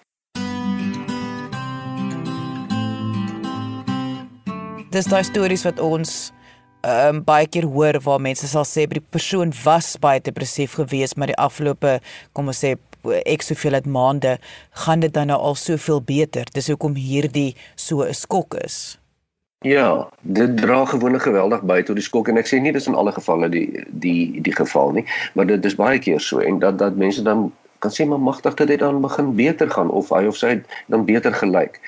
Dis 4.93 5.09
daai 5.09 5.23
stories 5.25 5.63
wat 5.65 5.79
ons 5.81 6.31
um, 6.83 7.21
baie 7.25 7.47
keer 7.47 7.65
hoor 7.65 7.99
waar 8.05 8.21
mense 8.21 8.47
sal 8.47 8.65
sê 8.67 8.85
die 8.91 9.01
persoon 9.01 9.53
was 9.63 9.95
baie 10.01 10.21
depressief 10.23 10.77
geweest 10.79 11.17
maar 11.17 11.31
die 11.31 11.39
afgelope 11.41 11.99
kom 12.37 12.51
ons 12.51 12.63
sê 12.63 12.75
ek 13.27 13.43
soveel 13.43 13.79
het 13.79 13.87
maande 13.89 14.37
gaan 14.85 15.03
dit 15.03 15.13
dan 15.13 15.31
nou 15.31 15.39
al 15.39 15.57
soveel 15.59 16.03
beter 16.07 16.47
dis 16.55 16.69
hoekom 16.71 16.95
hierdie 16.99 17.55
so 17.75 18.03
'n 18.03 18.13
skok 18.13 18.55
is 18.63 18.97
Ja, 19.63 20.09
dit 20.21 20.57
dra 20.57 20.85
gewoonlik 20.85 21.21
geweldig 21.23 21.61
by 21.63 21.77
tot 21.87 21.95
die 21.95 22.03
skok 22.03 22.27
en 22.27 22.39
ek 22.41 22.49
sê 22.51 22.57
nie 22.59 22.73
dis 22.75 22.89
in 22.91 22.97
alle 22.99 23.13
gevalle 23.15 23.47
die 23.51 23.85
die 23.87 24.41
die 24.43 24.55
geval 24.55 24.91
nie, 24.97 25.05
maar 25.39 25.47
dit 25.47 25.63
is 25.65 25.77
baie 25.79 26.01
keer 26.03 26.19
so 26.19 26.43
en 26.43 26.59
dat 26.59 26.81
dat 26.81 26.99
mense 26.99 27.23
dan 27.23 27.45
kan 27.79 27.93
sê 27.95 28.03
maar 28.07 28.19
magtig 28.19 28.57
dat 28.59 28.67
dit 28.67 28.79
dan 28.79 28.99
begin 29.01 29.31
beter 29.35 29.71
gaan 29.71 29.91
of 29.91 30.11
hy 30.11 30.25
of 30.27 30.35
sy 30.39 30.57
dan 30.91 31.05
beter 31.07 31.31
gelyk. 31.39 31.79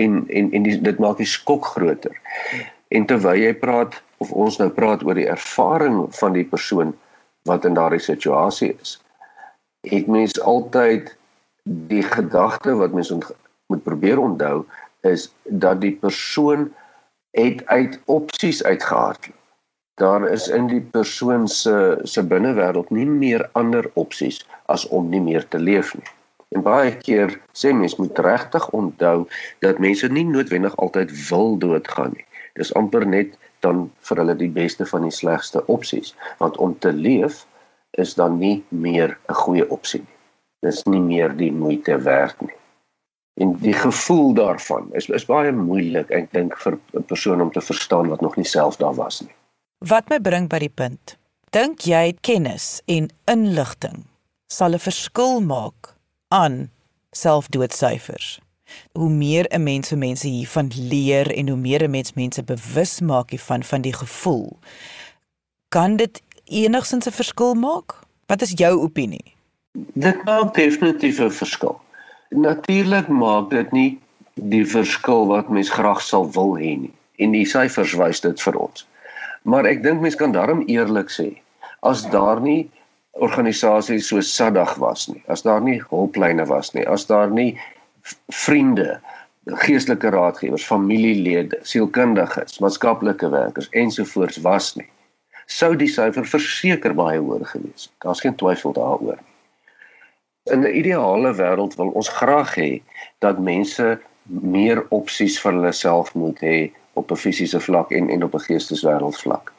En 0.00 0.24
en 0.28 0.48
en 0.56 0.64
die, 0.64 0.78
dit 0.80 1.04
maak 1.04 1.20
die 1.20 1.28
skok 1.28 1.68
groter. 1.74 2.16
En 2.88 3.04
terwyl 3.04 3.36
jy 3.44 3.52
praat 3.60 4.00
of 4.24 4.32
ons 4.32 4.56
nou 4.56 4.70
praat 4.72 5.04
oor 5.04 5.20
die 5.20 5.28
ervaring 5.28 6.06
van 6.20 6.32
die 6.32 6.48
persoon 6.48 6.96
wat 7.48 7.68
in 7.68 7.76
daardie 7.76 8.00
situasie 8.00 8.72
is, 8.80 8.96
het 9.84 10.08
mens 10.08 10.40
altyd 10.40 11.12
die 11.92 12.02
gedagte 12.02 12.72
wat 12.80 12.96
mens 12.96 13.12
moet 13.68 13.84
probeer 13.84 14.18
onthou 14.18 14.64
is 15.04 15.28
dat 15.44 15.80
die 15.84 15.92
persoon 15.92 16.70
het 17.44 17.66
uit 17.66 18.00
opsies 18.04 18.62
uitgehardloop. 18.64 19.36
Daar 19.98 20.28
is 20.30 20.48
in 20.48 20.66
die 20.70 20.80
persoon 20.80 21.48
se 21.48 21.98
se 22.02 22.22
binnewêreld 22.22 22.90
nie 22.90 23.06
meer 23.06 23.48
ander 23.52 23.90
opsies 23.94 24.46
as 24.66 24.86
om 24.88 25.08
nie 25.10 25.20
meer 25.20 25.48
te 25.48 25.58
leef 25.58 25.94
nie. 25.94 26.06
En 26.54 26.62
baie 26.62 26.92
keer 26.96 27.34
sê 27.52 27.72
mens 27.74 27.96
moet 27.98 28.18
regtig 28.18 28.68
onthou 28.70 29.26
dat 29.64 29.82
mense 29.82 30.08
nie 30.08 30.24
noodwendig 30.24 30.76
altyd 30.76 31.10
wil 31.28 31.58
doodgaan 31.58 32.14
nie. 32.14 32.26
Dis 32.54 32.70
amper 32.78 33.06
net 33.06 33.34
dan 33.66 33.88
vir 34.08 34.22
hulle 34.22 34.36
die 34.38 34.52
beste 34.54 34.86
van 34.86 35.02
die 35.02 35.14
slegste 35.14 35.64
opsies, 35.66 36.14
want 36.38 36.56
om 36.62 36.78
te 36.78 36.92
leef 36.92 37.42
is 37.98 38.14
dan 38.14 38.38
nie 38.38 38.62
meer 38.68 39.18
'n 39.28 39.40
goeie 39.42 39.66
opsie 39.70 40.00
nie. 40.00 40.16
Dis 40.62 40.84
nie 40.84 41.00
meer 41.00 41.36
die 41.36 41.52
moeite 41.52 41.98
werd 42.02 42.40
nie. 42.40 42.57
En 43.38 43.54
die 43.62 43.72
gevoel 43.72 44.32
daarvan 44.34 44.88
is 44.98 45.06
is 45.08 45.26
baie 45.28 45.52
moeilik 45.54 46.10
ek 46.10 46.32
dink 46.34 46.56
vir 46.58 46.78
'n 46.98 47.04
persoon 47.06 47.40
om 47.40 47.52
te 47.52 47.60
verstaan 47.60 48.08
wat 48.08 48.20
nog 48.20 48.36
nie 48.36 48.46
self 48.46 48.76
daar 48.76 48.94
was 48.94 49.20
nie. 49.20 49.34
Wat 49.78 50.08
my 50.08 50.18
bring 50.20 50.48
by 50.48 50.58
die 50.58 50.74
punt. 50.74 51.16
Dink 51.50 51.80
jy 51.86 52.16
kennis 52.20 52.82
en 52.86 53.08
inligting 53.24 54.04
sal 54.46 54.74
'n 54.74 54.78
verskil 54.78 55.40
maak 55.40 55.94
aan 56.28 56.70
selfdoodsyfers? 57.10 58.40
Hoe 58.92 59.10
meer 59.10 59.46
'n 59.50 59.62
mens 59.62 59.88
vir 59.88 59.98
mense 59.98 60.28
hiervan 60.28 60.70
leer 60.74 61.30
en 61.30 61.48
hoe 61.48 61.56
meer 61.56 61.82
'n 61.84 61.90
mens 61.90 62.12
mense 62.12 62.42
bewus 62.42 63.00
maak 63.00 63.30
hiervan 63.30 63.62
van 63.62 63.80
die 63.80 63.92
gevoel, 63.92 64.58
kan 65.68 65.96
dit 65.96 66.22
enigsins 66.44 67.06
'n 67.06 67.12
verskil 67.12 67.54
maak? 67.54 67.94
Wat 68.26 68.42
is 68.42 68.52
jou 68.56 68.80
opinie? 68.80 69.34
Dit 69.94 70.24
maak 70.24 70.54
definitief 70.54 71.20
'n 71.20 71.30
verskil. 71.30 71.80
Natuurlik 72.28 73.08
maak 73.08 73.50
dit 73.50 73.72
nie 73.72 73.90
die 74.34 74.64
verskil 74.66 75.26
wat 75.30 75.48
mens 75.48 75.70
graag 75.72 76.02
sal 76.04 76.28
wil 76.34 76.56
hê 76.60 76.74
nie. 76.86 76.94
En 77.18 77.32
die 77.34 77.46
syfers 77.48 77.94
wys 77.98 78.20
dit 78.22 78.42
vir 78.42 78.58
ons. 78.60 78.84
Maar 79.48 79.66
ek 79.70 79.82
dink 79.82 80.02
mens 80.04 80.18
kan 80.18 80.34
daarom 80.34 80.60
eerlik 80.68 81.10
sê, 81.10 81.30
as 81.80 82.04
daar 82.12 82.40
nie 82.44 82.68
organisasies 83.18 84.10
so 84.10 84.20
sadig 84.22 84.74
was 84.78 85.08
nie, 85.08 85.22
as 85.26 85.42
daar 85.42 85.62
nie 85.64 85.78
hulplyne 85.90 86.44
was 86.46 86.74
nie, 86.74 86.84
as 86.86 87.06
daar 87.08 87.30
nie 87.32 87.56
vriende, 88.30 88.98
geestelike 89.64 90.10
raadgewers, 90.12 90.66
familielede, 90.68 91.58
sielkundiges, 91.66 92.60
maatskaplike 92.62 93.30
werkers 93.32 93.70
ensovoorts 93.72 94.42
was 94.44 94.74
nie, 94.76 94.86
sou 95.48 95.72
die 95.80 95.88
syfer 95.88 96.28
verseker 96.28 96.94
baie 96.94 97.18
hoër 97.18 97.46
gewees 97.48 97.88
het. 97.88 97.94
Daar's 98.04 98.20
geen 98.20 98.36
twyfel 98.36 98.76
daaroor 98.76 99.16
nie. 99.16 99.27
In 100.50 100.60
'n 100.60 100.76
ideale 100.76 101.34
wêreld 101.34 101.74
wil 101.76 101.88
ons 101.88 102.08
graag 102.08 102.54
hê 102.54 102.82
dat 103.18 103.38
mense 103.38 104.00
meer 104.28 104.86
opsies 104.88 105.40
vir 105.40 105.52
hulle 105.52 105.72
self 105.72 106.14
moet 106.14 106.40
hê 106.40 106.70
op 106.92 107.10
'n 107.10 107.16
fisiese 107.16 107.60
vlak 107.60 107.90
en 107.90 108.10
en 108.10 108.24
op 108.24 108.34
'n 108.34 108.46
geesteswêreld 108.48 109.16
vlak. 109.16 109.52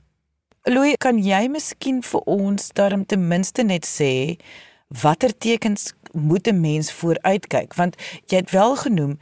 Louis, 0.64 0.96
kan 0.98 1.20
jy 1.20 1.48
miskien 1.52 2.02
vir 2.02 2.22
ons 2.30 2.72
daarom 2.74 3.06
ten 3.06 3.28
minste 3.28 3.64
net 3.64 3.86
sê 3.86 4.38
watter 5.02 5.34
tekens 5.38 5.92
moet 6.14 6.48
'n 6.48 6.62
mens 6.62 6.92
vooruitkyk 6.92 7.74
want 7.74 7.96
jy 8.26 8.38
het 8.38 8.52
wel 8.52 8.76
genoem 8.76 9.18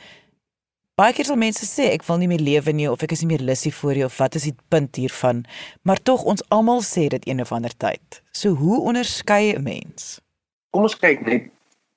Baie 1.02 1.16
keer 1.18 1.26
sal 1.26 1.40
mense 1.42 1.66
sê 1.66 1.88
ek 1.96 2.04
wil 2.06 2.20
nie 2.22 2.28
meer 2.30 2.44
lewe 2.46 2.74
nie 2.78 2.86
of 2.86 3.02
ek 3.02 3.16
is 3.16 3.24
nie 3.24 3.32
meer 3.32 3.42
lusie 3.42 3.72
vir 3.74 3.98
jou 4.04 4.08
of 4.12 4.18
wat 4.22 4.36
is 4.38 4.44
die 4.46 4.54
punt 4.70 5.00
hiervan? 5.02 5.40
Maar 5.82 5.98
tog 6.06 6.28
ons 6.30 6.44
almal 6.54 6.84
sê 6.86 7.08
dit 7.10 7.24
een 7.26 7.42
of 7.42 7.50
ander 7.56 7.74
tyd. 7.82 8.20
So 8.38 8.54
hoe 8.60 8.78
onderskei 8.92 9.56
'n 9.56 9.64
mens? 9.66 10.20
Kom 10.70 10.86
ons 10.86 10.98
kyk 11.06 11.26
net 11.26 11.48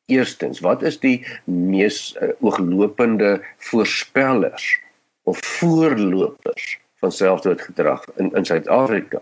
eerstens, 0.08 0.62
wat 0.64 0.82
is 0.82 0.96
die 1.04 1.20
mees 1.44 2.16
uh, 2.16 2.30
ooglopende 2.40 3.44
voorspellers 3.68 4.80
of 5.28 5.36
voorlopers 5.60 6.78
van 7.04 7.12
selfdoodgedrag 7.12 8.08
in 8.16 8.32
in 8.32 8.44
Suid-Afrika? 8.44 9.20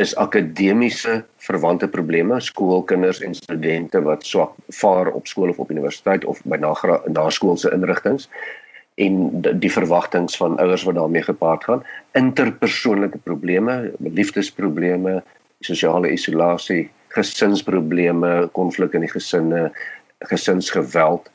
is 0.00 0.16
akademiese 0.16 1.24
verwante 1.36 1.88
probleme, 1.88 2.40
skoolkinders 2.40 3.20
en 3.20 3.34
studente 3.34 4.00
wat 4.02 4.24
swak 4.24 4.54
vaar 4.68 5.12
op 5.12 5.26
skool 5.26 5.50
of 5.50 5.58
op 5.58 5.70
universiteit 5.70 6.24
of 6.24 6.40
by 6.44 6.56
naskoolse 7.12 7.70
inrigtinge 7.70 8.24
en 9.00 9.18
die 9.62 9.72
verwagtinge 9.72 10.36
van 10.36 10.58
ouers 10.60 10.84
wat 10.84 10.98
daarmee 10.98 11.22
gepaard 11.24 11.64
gaan, 11.64 11.84
interpersoonlike 12.18 13.18
probleme, 13.24 13.92
liefdesprobleme, 13.98 15.20
sosiale 15.64 16.10
isolasie, 16.12 16.90
gesinsprobleme, 17.16 18.48
konflik 18.56 18.94
in 18.94 19.06
die 19.06 19.12
gesinne, 19.12 19.70
gesinsgeweld, 20.30 21.30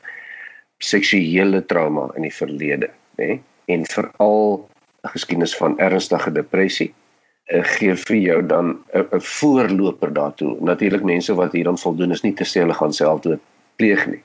seksuele 0.78 1.62
trauma 1.66 2.06
in 2.16 2.26
die 2.26 2.34
verlede, 2.34 2.90
nê? 3.20 3.40
En 3.72 3.82
veral 3.90 4.68
geskiedenis 5.10 5.56
van 5.58 5.74
ernstige 5.82 6.30
depressie 6.34 6.92
uh, 6.92 7.62
gee 7.76 7.94
vir 7.98 8.16
jou 8.16 8.40
dan 8.46 8.76
'n 8.94 9.20
voorloper 9.20 10.12
daartoe. 10.12 10.56
Natuurlik 10.60 11.02
mense 11.02 11.34
wat 11.34 11.52
hier 11.52 11.64
dan 11.64 11.78
voldoen 11.78 12.10
is 12.10 12.22
nie 12.22 12.34
te 12.34 12.44
sê 12.44 12.62
hulle 12.62 12.74
gaan 12.74 12.92
selfdood 12.92 13.40
pleeg 13.76 14.06
nie. 14.06 14.22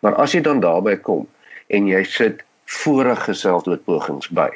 Maar 0.00 0.14
as 0.14 0.32
jy 0.32 0.40
dan 0.40 0.60
daarby 0.60 0.96
kom 0.96 1.28
en 1.66 1.86
jy 1.86 2.02
sit 2.04 2.44
vorige 2.70 3.34
selfdoodpogings 3.34 4.28
by 4.28 4.48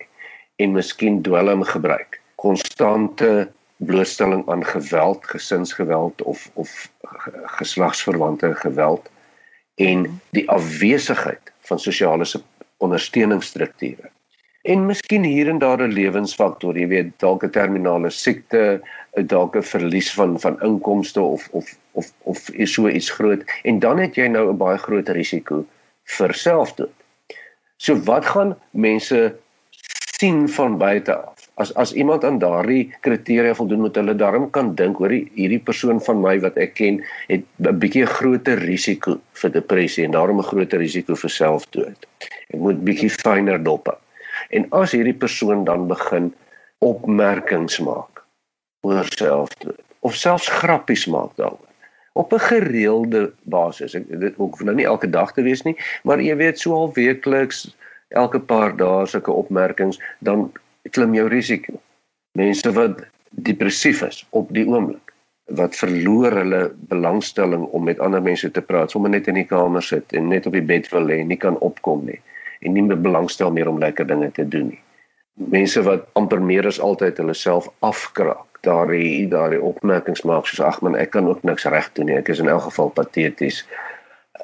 en 0.63 0.73
miskien 0.73 1.23
dwelm 1.23 1.63
gebruik. 1.67 2.21
Konstante 2.35 3.51
blootstelling 3.77 4.45
aan 4.49 4.65
geweld, 4.65 5.27
gesinsgeweld 5.27 6.23
of 6.23 6.51
of 6.55 6.91
geslagsverwante 7.59 8.55
geweld 8.55 9.11
en 9.75 10.21
die 10.31 10.49
afwesigheid 10.51 11.53
van 11.61 11.79
sosiale 11.79 12.27
ondersteuningsstrukture 12.77 14.13
En 14.65 14.87
miskien 14.87 15.25
hier 15.29 15.49
en 15.49 15.59
daar 15.59 15.81
'n 15.83 15.93
lewensfaktor, 15.93 16.79
jy 16.79 16.87
weet, 16.89 17.09
dalk 17.21 17.43
'n 17.45 17.51
terminale 17.51 18.11
siekte, 18.11 18.81
dalk 19.13 19.57
'n 19.57 19.63
verlies 19.63 20.15
van 20.15 20.41
van 20.41 20.61
inkomste 20.61 21.21
of 21.21 21.49
of 21.51 21.77
of 21.91 22.13
of 22.23 22.51
so 22.63 22.89
iets 22.89 23.11
groot 23.11 23.43
en 23.63 23.79
dan 23.79 23.99
het 23.99 24.15
jy 24.15 24.27
nou 24.27 24.49
'n 24.49 24.57
baie 24.57 24.79
groot 24.79 25.09
risiko 25.09 25.67
vir 26.05 26.35
selfdood. 26.35 27.04
So 27.77 27.97
wat 28.05 28.25
gaan 28.25 28.57
mense 28.71 29.37
sien 30.19 30.49
van 30.49 30.79
buite 30.79 31.15
af? 31.15 31.45
as 31.55 31.71
as 31.75 31.93
iemand 31.93 32.25
aan 32.25 32.39
daardie 32.39 32.91
kriteria 33.01 33.55
voldoen 33.55 33.85
moet 33.87 33.99
hulle 33.99 34.15
daarom 34.19 34.49
kan 34.51 34.73
dink 34.75 34.99
hoor 34.99 35.13
hierdie 35.15 35.61
persoon 35.63 36.01
van 36.03 36.21
my 36.23 36.35
wat 36.43 36.57
ek 36.59 36.75
ken 36.81 36.99
het 37.29 37.45
'n 37.63 37.79
bietjie 37.83 38.07
groter 38.07 38.59
risiko 38.59 39.21
vir 39.43 39.51
depressie 39.51 40.05
en 40.05 40.17
daarom 40.17 40.41
'n 40.41 40.51
groter 40.51 40.79
risiko 40.79 41.15
vir 41.15 41.31
selfdood. 41.31 42.07
Ek 42.51 42.59
moet 42.59 42.85
bietjie 42.85 43.11
fyner 43.11 43.63
dop. 43.63 43.89
En 44.51 44.67
as 44.71 44.93
hierdie 44.93 45.19
persoon 45.19 45.65
dan 45.65 45.87
begin 45.89 46.35
opmerkings 46.79 47.79
maak 47.79 48.25
oor 48.83 49.07
selfdood 49.17 49.83
of 50.01 50.15
selfs 50.15 50.49
grappies 50.49 51.07
maak 51.07 51.31
daaroor 51.37 51.64
op 52.15 52.33
'n 52.33 52.39
gereelde 52.49 53.33
basis. 53.43 53.95
Ek 53.95 54.07
dit 54.21 54.35
hoef 54.37 54.63
nou 54.63 54.77
nie 54.77 54.87
elke 54.87 55.11
dag 55.11 55.33
te 55.33 55.43
wees 55.43 55.63
nie, 55.63 55.77
maar 56.03 56.21
jy 56.21 56.37
weet 56.37 56.59
so 56.59 56.75
al 56.75 56.93
weekliks 56.93 57.77
elke 58.09 58.41
paar 58.41 58.77
dae 58.77 59.07
sulke 59.07 59.33
opmerkings 59.33 60.01
dan 60.19 60.53
klim 60.91 61.15
jou 61.15 61.29
risiko. 61.29 61.81
Mense 62.39 62.73
wat 62.73 63.03
depressief 63.31 64.03
is 64.03 64.27
op 64.31 64.53
die 64.55 64.67
oomblik 64.67 65.13
wat 65.45 65.77
verloor 65.77 66.33
hulle 66.33 66.73
belangstelling 66.89 67.65
om 67.65 67.85
met 67.85 67.99
ander 68.01 68.23
mense 68.23 68.51
te 68.51 68.63
praat, 68.63 68.91
sommer 68.91 69.11
net 69.11 69.27
in 69.29 69.35
die 69.35 69.49
kamer 69.49 69.83
sit 69.83 70.13
en 70.13 70.29
net 70.29 70.47
op 70.47 70.53
die 70.53 70.65
bed 70.65 70.89
wil 70.89 71.05
lê 71.05 71.21
en 71.21 71.29
nie 71.29 71.41
kan 71.41 71.59
opkom 71.59 72.05
nie 72.05 72.21
en 72.65 72.73
nie 72.73 72.83
meer 72.83 73.01
belangstel 73.01 73.53
meer 73.53 73.69
om 73.69 73.79
lekker 73.79 74.07
dinge 74.07 74.31
te 74.33 74.49
doen 74.49 74.71
nie. 74.73 74.84
Mense 75.35 75.83
wat 75.83 76.07
amper 76.13 76.43
meer 76.43 76.67
as 76.67 76.81
altyd 76.81 77.17
hulle 77.19 77.35
self 77.35 77.69
afkraak. 77.79 78.61
Daardie 78.65 79.29
daardie 79.29 79.61
opmerkings 79.61 80.23
maak 80.23 80.47
soos 80.47 80.61
ag 80.61 80.81
man, 80.81 80.97
ek 80.97 81.11
kan 81.11 81.29
ook 81.29 81.43
niks 81.43 81.65
reg 81.65 81.91
doen 81.93 82.07
nie. 82.07 82.17
Ek 82.17 82.29
is 82.29 82.39
in 82.39 82.49
elk 82.49 82.63
geval 82.71 82.89
pateties. 82.89 83.65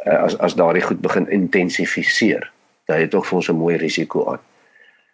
Eh, 0.04 0.16
as 0.16 0.36
as 0.38 0.54
daardie 0.54 0.82
goed 0.82 1.00
begin 1.00 1.28
intensifiseer, 1.30 2.50
dan 2.86 2.96
het 2.96 3.08
dit 3.08 3.10
tog 3.10 3.26
vir 3.26 3.36
ons 3.36 3.48
'n 3.48 3.56
mooi 3.56 3.76
risiko 3.76 4.26
aan. 4.32 4.42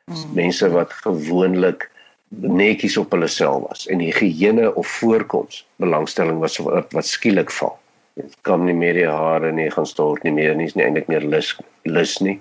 Mm. 0.07 0.35
mense 0.35 0.69
wat 0.71 0.93
gewoonlik 0.93 1.89
netjies 2.29 2.97
op 2.97 3.11
hulle 3.11 3.27
self 3.27 3.65
was 3.69 3.87
en 3.91 3.99
higiëne 3.99 4.69
of 4.75 4.87
voorkoms 4.87 5.65
belangstelling 5.83 6.39
was 6.39 6.59
wat, 6.63 6.93
wat 6.93 7.07
skielik 7.07 7.51
val. 7.51 7.75
Dit 8.15 8.37
kom 8.47 8.65
nie 8.65 8.75
meer 8.75 8.95
die 8.95 9.09
hare 9.09 9.51
nie 9.53 9.67
gaan 9.71 9.87
stort 9.87 10.23
nie 10.23 10.33
meer 10.33 10.55
nie, 10.55 10.69
is 10.71 10.77
nie 10.79 10.85
eintlik 10.85 11.11
meer 11.11 11.27
lus 11.27 11.57
lus 11.83 12.21
nie. 12.23 12.41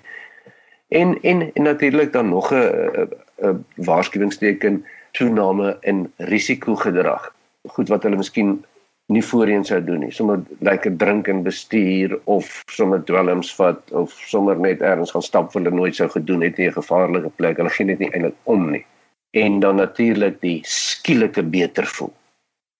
En 0.94 1.18
en, 1.22 1.42
en 1.54 1.63
natuurlik 1.63 2.13
dan 2.13 2.30
nog 2.30 2.54
'n 2.54 3.10
'n 3.42 3.65
waarskuwingsteken 3.75 4.86
toename 5.12 5.77
in 5.82 6.13
risikogedrag. 6.18 7.36
Goed 7.75 7.89
wat 7.89 8.04
hulle 8.04 8.20
miskien 8.20 8.58
nie 9.06 9.24
voorheen 9.24 9.65
sou 9.65 9.80
doen 9.84 10.00
nie. 10.06 10.12
Sommer 10.12 10.42
lekker 10.65 10.96
drink 10.98 11.27
en 11.27 11.44
bestuur 11.46 12.18
of 12.24 12.50
sommer 12.72 13.04
dwelms 13.06 13.54
vat 13.56 13.92
of 13.92 14.13
sommer 14.30 14.60
net 14.60 14.82
ergens 14.82 15.13
gaan 15.13 15.25
stap 15.25 15.51
wat 15.54 15.62
hulle 15.62 15.75
nooit 15.75 15.96
sou 15.96 16.10
gedoen 16.10 16.42
het 16.42 16.58
nie 16.58 16.68
'n 16.68 16.80
gevaarlike 16.80 17.32
plek. 17.36 17.58
Hulle 17.58 17.70
gee 17.70 17.88
dit 17.88 18.00
nie 18.00 18.12
eintlik 18.12 18.36
om 18.44 18.72
nie. 18.72 18.86
En 19.32 19.60
dan 19.60 19.75
natuurlik 19.75 20.42
die 20.42 20.62
skielike 20.63 21.44
beter 21.44 21.86
voel. 21.86 22.13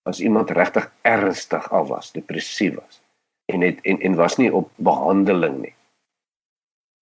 As 0.02 0.20
iemand 0.20 0.50
regtig 0.50 0.90
ernstig 1.02 1.72
al 1.72 1.86
was, 1.86 2.12
depressief 2.12 2.74
was 2.74 3.00
en 3.46 3.60
het 3.60 3.78
en 3.82 4.00
en 4.00 4.14
was 4.14 4.36
nie 4.36 4.54
op 4.54 4.70
behandeling 4.76 5.60
nie. 5.60 5.74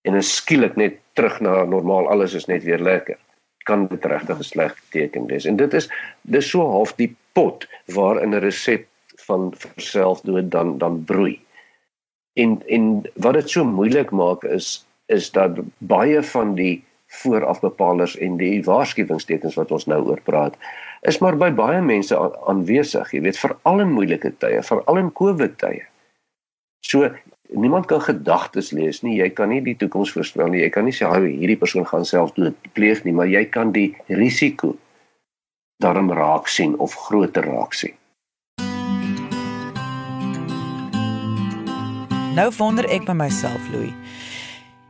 En 0.03 0.15
is 0.15 0.37
skielik 0.37 0.77
net 0.77 0.99
terug 1.13 1.41
na 1.41 1.65
normaal, 1.65 2.09
alles 2.09 2.35
is 2.35 2.45
net 2.47 2.63
weer 2.63 2.79
lekker 2.79 3.19
kan 3.69 3.87
dit 3.91 4.05
regtig 4.05 4.39
'n 4.39 4.51
slegte 4.53 4.83
teken 4.91 5.27
wees. 5.27 5.45
En 5.45 5.57
dit 5.57 5.75
is 5.75 5.91
dis 6.23 6.49
so 6.51 6.61
half 6.61 6.95
die 6.95 7.17
pot 7.33 7.67
waarin 7.87 8.35
'n 8.35 8.45
resep 8.45 8.87
van 9.27 9.55
selfdood 9.77 10.51
dan 10.51 10.79
dan 10.79 11.05
broei. 11.05 11.41
En 12.33 12.63
en 12.67 13.11
wat 13.15 13.35
dit 13.35 13.51
so 13.51 13.65
moeilik 13.65 14.11
maak 14.11 14.45
is 14.45 14.87
is 15.07 15.31
dat 15.31 15.59
baie 15.79 16.23
van 16.23 16.55
die 16.55 16.85
voorafbepalers 17.07 18.17
en 18.17 18.37
die 18.37 18.65
waarskuwingstekens 18.65 19.55
wat 19.55 19.71
ons 19.71 19.87
nou 19.87 20.01
oor 20.07 20.21
praat 20.21 20.57
is 21.01 21.19
maar 21.21 21.37
by 21.37 21.51
baie 21.53 21.81
mense 21.85 22.17
aanwesig, 22.49 23.11
jy 23.13 23.21
weet, 23.27 23.39
veral 23.39 23.83
in 23.85 23.93
moeilike 23.93 24.33
tye, 24.41 24.63
veral 24.65 25.01
in 25.01 25.11
COVID 25.13 25.59
tye. 25.61 25.83
So 26.81 27.11
niemand 27.57 27.87
kan 27.87 28.01
gedagtes 28.03 28.73
lees 28.73 29.03
nie. 29.03 29.19
Jy 29.21 29.31
kan 29.31 29.49
nie 29.49 29.61
die 29.65 29.77
toekoms 29.79 30.13
voorspel 30.15 30.51
nie. 30.53 30.63
Jy 30.65 30.71
kan 30.75 30.85
nie 30.85 30.95
sê 30.95 31.09
hy 31.09 31.31
hierdie 31.31 31.59
persoon 31.61 31.87
gaan 31.87 32.07
selfdood 32.09 32.57
pleeg 32.75 33.05
nie, 33.05 33.15
maar 33.15 33.31
jy 33.31 33.45
kan 33.51 33.73
die 33.75 33.95
risiko 34.09 34.75
daarom 35.83 36.11
raak 36.13 36.49
sien 36.49 36.77
of 36.79 36.95
groter 37.07 37.47
raak 37.47 37.75
sien. 37.75 37.95
Nou 42.35 42.51
wonder 42.59 42.87
ek 42.91 43.07
by 43.07 43.15
myself, 43.15 43.63
Louis. 43.71 43.95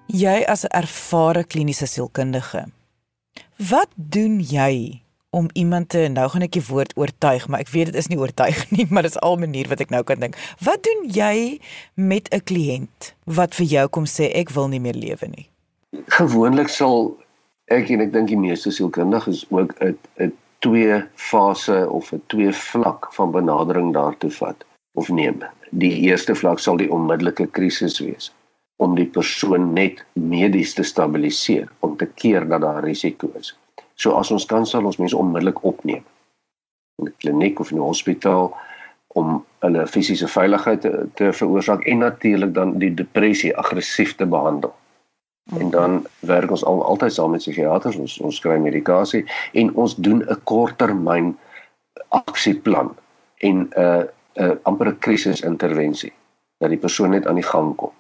Jy 0.08 0.44
as 0.48 0.64
'n 0.64 0.72
ervare 0.72 1.44
kliniese 1.44 1.86
sielkundige. 1.86 2.64
Wat 3.58 3.90
doen 3.96 4.40
jy 4.40 5.03
om 5.34 5.48
iemand 5.52 5.88
te 5.94 6.04
nou 6.08 6.28
gaan 6.30 6.46
ek 6.46 6.54
die 6.54 6.66
woord 6.68 6.92
oortuig, 7.00 7.48
maar 7.50 7.64
ek 7.64 7.72
weet 7.74 7.90
dit 7.90 7.98
is 7.98 8.08
nie 8.10 8.18
oortuig 8.20 8.60
nie, 8.76 8.86
maar 8.90 9.06
dit 9.06 9.14
is 9.14 9.20
al 9.26 9.34
'n 9.36 9.46
manier 9.46 9.68
wat 9.72 9.82
ek 9.82 9.90
nou 9.90 10.02
kan 10.06 10.22
dink. 10.22 10.38
Wat 10.62 10.86
doen 10.86 11.02
jy 11.10 11.58
met 11.94 12.30
'n 12.30 12.44
kliënt 12.50 13.14
wat 13.40 13.54
vir 13.58 13.66
jou 13.66 13.88
kom 13.88 14.06
sê 14.06 14.30
ek 14.42 14.54
wil 14.54 14.68
nie 14.68 14.80
meer 14.80 14.94
lewe 14.94 15.26
nie? 15.28 15.46
Gewoonlik 16.18 16.68
sal 16.68 17.16
ek 17.66 17.90
en 17.90 18.00
ek 18.06 18.12
dink 18.12 18.28
die 18.28 18.38
meeste 18.38 18.70
sielkundiges 18.70 19.46
ook 19.50 19.74
'n 19.80 19.98
'n 20.20 20.32
twee 20.60 21.02
fase 21.14 21.90
of 21.90 22.12
'n 22.12 22.22
twee 22.26 22.52
vlak 22.52 23.12
van 23.12 23.30
benadering 23.30 23.92
daartoe 23.92 24.30
vat 24.30 24.64
of 24.94 25.08
neem 25.08 25.42
die 25.70 26.06
eerste 26.06 26.34
vlak 26.34 26.58
sal 26.58 26.76
die 26.76 26.90
onmiddellike 26.90 27.46
krisis 27.46 27.98
wees 27.98 28.30
om 28.76 28.94
die 28.94 29.06
persoon 29.06 29.72
net 29.72 30.04
medies 30.12 30.74
te 30.74 30.82
stabiliseer 30.82 31.68
om 31.80 31.96
te 31.96 32.06
keer 32.06 32.48
dat 32.48 32.60
daar 32.60 32.82
risiko 32.84 33.30
is. 33.38 33.54
So 33.94 34.18
as 34.18 34.30
ons 34.30 34.46
kan 34.46 34.66
sal 34.66 34.84
ons 34.84 34.98
mense 34.98 35.16
onmiddellik 35.16 35.64
opneem 35.64 36.04
in 36.98 37.06
'n 37.06 37.14
kliniek 37.18 37.60
of 37.60 37.70
in 37.70 37.78
'n 37.78 37.90
hospitaal 37.90 38.56
om 39.14 39.44
hulle 39.58 39.86
fisiese 39.86 40.28
veiligheid 40.28 40.80
te, 40.80 41.08
te 41.14 41.32
veroorsaak 41.32 41.84
en 41.84 41.98
natuurlik 41.98 42.54
dan 42.54 42.78
die 42.78 42.94
depressie 42.94 43.56
aggressief 43.56 44.14
te 44.14 44.26
behandel. 44.26 44.74
En 45.58 45.70
dan 45.70 46.06
werk 46.20 46.50
ons 46.50 46.64
al 46.64 46.84
altyd 46.84 47.12
saam 47.12 47.30
met 47.30 47.40
psigiaters, 47.40 47.96
ons 47.96 48.18
ons 48.20 48.40
kry 48.40 48.56
medikasie 48.58 49.24
en 49.52 49.74
ons 49.74 49.96
doen 49.96 50.22
'n 50.22 50.40
korttermyn 50.44 51.36
aksieplan 52.08 52.96
en 53.38 53.56
'n 53.56 53.68
uh, 53.76 54.02
'n 54.34 54.42
uh, 54.42 54.56
amper 54.62 54.88
'n 54.88 54.98
krisisintervensie 54.98 56.12
dat 56.58 56.70
die 56.70 56.78
persoon 56.78 57.10
net 57.10 57.26
aan 57.26 57.34
die 57.34 57.50
gang 57.50 57.76
kom. 57.76 57.92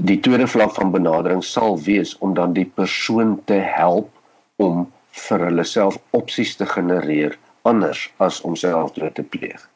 Die 0.00 0.20
tweede 0.20 0.46
vlak 0.46 0.74
van 0.74 0.90
benadering 0.90 1.44
sal 1.44 1.78
wees 1.78 2.18
om 2.18 2.34
dan 2.34 2.52
die 2.52 2.70
persoon 2.74 3.40
te 3.44 3.60
help 3.60 4.08
om 4.56 4.92
vir 5.12 5.44
hulle 5.46 5.64
self 5.64 5.98
opsies 6.10 6.56
te 6.56 6.66
genereer 6.66 7.38
anders 7.68 8.08
as 8.18 8.40
om 8.40 8.56
selfdood 8.56 9.14
te 9.14 9.22
pleeg. 9.22 9.68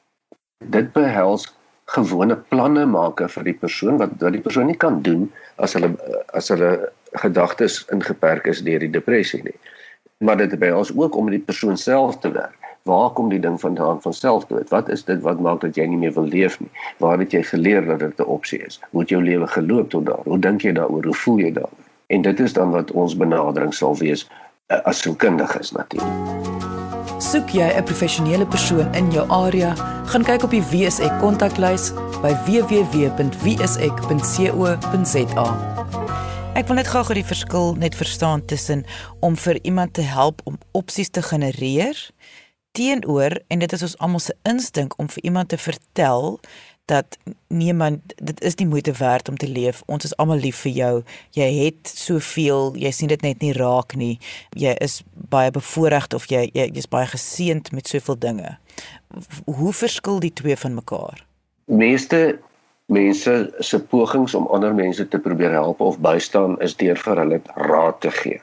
Dit 0.64 0.92
behels 0.92 1.46
gewone 1.94 2.37
planne 2.51 2.87
maak 2.90 3.22
vir 3.31 3.44
die 3.46 3.59
persoon 3.64 3.99
wat 4.03 4.16
wat 4.20 4.35
die 4.35 4.42
persoon 4.42 4.66
nie 4.66 4.81
kan 4.85 5.03
doen 5.03 5.29
as 5.62 5.77
hulle 5.79 5.92
as 6.35 6.51
hulle 6.51 6.90
gedagtes 7.22 7.85
ingeperk 7.94 8.49
is 8.51 8.64
deur 8.66 8.83
die 8.83 8.92
depressie 8.99 9.42
nie. 9.44 9.59
Maar 10.25 10.40
dit 10.42 10.59
behels 10.59 10.90
ook 10.96 11.16
om 11.16 11.29
met 11.29 11.38
die 11.38 11.46
persoon 11.51 11.77
self 11.77 12.18
te 12.20 12.33
werk 12.33 12.66
waar 12.87 13.11
kom 13.11 13.29
die 13.29 13.40
ding 13.40 13.61
vandaan 13.61 14.03
van 14.03 14.14
selfdood? 14.14 14.68
Wat 14.70 14.88
is 14.88 15.05
dit 15.05 15.20
wat 15.20 15.40
maak 15.42 15.61
dat 15.61 15.75
jy 15.77 15.88
nie 15.90 15.99
meer 15.99 16.12
wil 16.14 16.29
leef 16.31 16.61
nie? 16.61 16.70
Waar 17.03 17.18
het 17.18 17.35
jy 17.35 17.42
geleer 17.42 17.87
dat 17.87 17.99
dit 17.99 18.20
'n 18.20 18.31
opsie 18.37 18.61
is? 18.66 18.81
Hoe 18.90 19.01
het 19.01 19.11
jou 19.11 19.22
lewe 19.22 19.46
geloop 19.46 19.90
tot 19.90 20.07
daar? 20.07 20.22
Hoe 20.25 20.38
dink 20.38 20.62
jy 20.62 20.72
daaroor? 20.72 21.05
Hoe 21.05 21.14
voel 21.14 21.38
jy 21.38 21.53
daaroor? 21.53 21.87
En 22.07 22.22
dit 22.22 22.40
is 22.40 22.53
dan 22.53 22.70
wat 22.70 22.90
ons 22.90 23.16
benadering 23.16 23.75
sal 23.75 23.96
wees 23.96 24.29
as 24.67 24.99
sielkundiges 25.03 25.71
natuurlik. 25.73 26.15
Soek 27.23 27.51
jy 27.51 27.69
'n 27.77 27.85
professionele 27.85 28.47
persoon 28.47 28.95
in 28.95 29.11
jou 29.13 29.29
area? 29.31 29.75
Gaan 30.07 30.25
kyk 30.25 30.43
op 30.43 30.51
die 30.51 30.63
WSE 30.63 31.17
kontaklys 31.21 31.93
by 32.23 32.35
www.wse.co.za. 32.47 33.37
Ek 36.55 36.67
wil 36.67 36.77
net 36.77 36.87
gou 36.87 37.05
gou 37.05 37.15
die 37.15 37.25
verskil 37.25 37.75
net 37.75 37.95
verstaan 37.95 38.45
tussen 38.45 38.85
om 39.21 39.37
vir 39.37 39.59
iemand 39.63 39.93
te 39.95 40.01
help 40.03 40.41
om 40.45 40.59
opsies 40.73 41.11
te 41.11 41.23
genereer 41.23 42.11
teenoor 42.73 43.41
en 43.49 43.59
dit 43.59 43.73
is 43.73 43.83
ons 43.83 43.99
almal 43.99 44.21
se 44.21 44.35
instink 44.43 44.99
om 45.01 45.09
vir 45.09 45.23
iemand 45.23 45.49
te 45.49 45.59
vertel 45.59 46.41
dat 46.87 47.18
man 47.51 48.01
dit 48.16 48.40
is 48.42 48.55
nie 48.55 48.66
moeite 48.66 48.92
werd 48.92 49.29
om 49.29 49.37
te 49.37 49.49
leef. 49.49 49.83
Ons 49.87 50.05
is 50.05 50.16
almal 50.16 50.38
lief 50.38 50.62
vir 50.62 50.72
jou. 50.72 51.03
Jy 51.35 51.49
het 51.64 51.90
soveel, 51.90 52.75
jy 52.79 52.90
sien 52.94 53.11
dit 53.11 53.22
net 53.22 53.42
nie 53.42 53.53
raak 53.53 53.96
nie. 53.99 54.18
Jy 54.55 54.77
is 54.81 55.03
baie 55.12 55.51
bevoorreg 55.51 56.09
of 56.14 56.29
jy 56.31 56.46
jy 56.55 56.68
jy's 56.70 56.88
baie 56.90 57.07
geseënd 57.11 57.72
met 57.72 57.88
soveel 57.88 58.18
dinge. 58.18 58.57
Hoe 59.44 59.72
verskil 59.72 60.20
die 60.22 60.33
twee 60.33 60.57
van 60.57 60.79
mekaar? 60.79 61.25
Meeste 61.66 62.38
mense 62.87 63.35
se 63.59 63.81
pogings 63.83 64.35
om 64.35 64.46
ander 64.46 64.75
mense 64.75 65.09
te 65.09 65.18
probeer 65.18 65.51
help 65.51 65.81
of 65.81 65.99
bystaan 65.99 66.55
is 66.62 66.77
deur 66.79 66.99
vir 67.03 67.22
hulle 67.22 67.40
raad 67.66 68.01
te 68.01 68.11
gee 68.11 68.40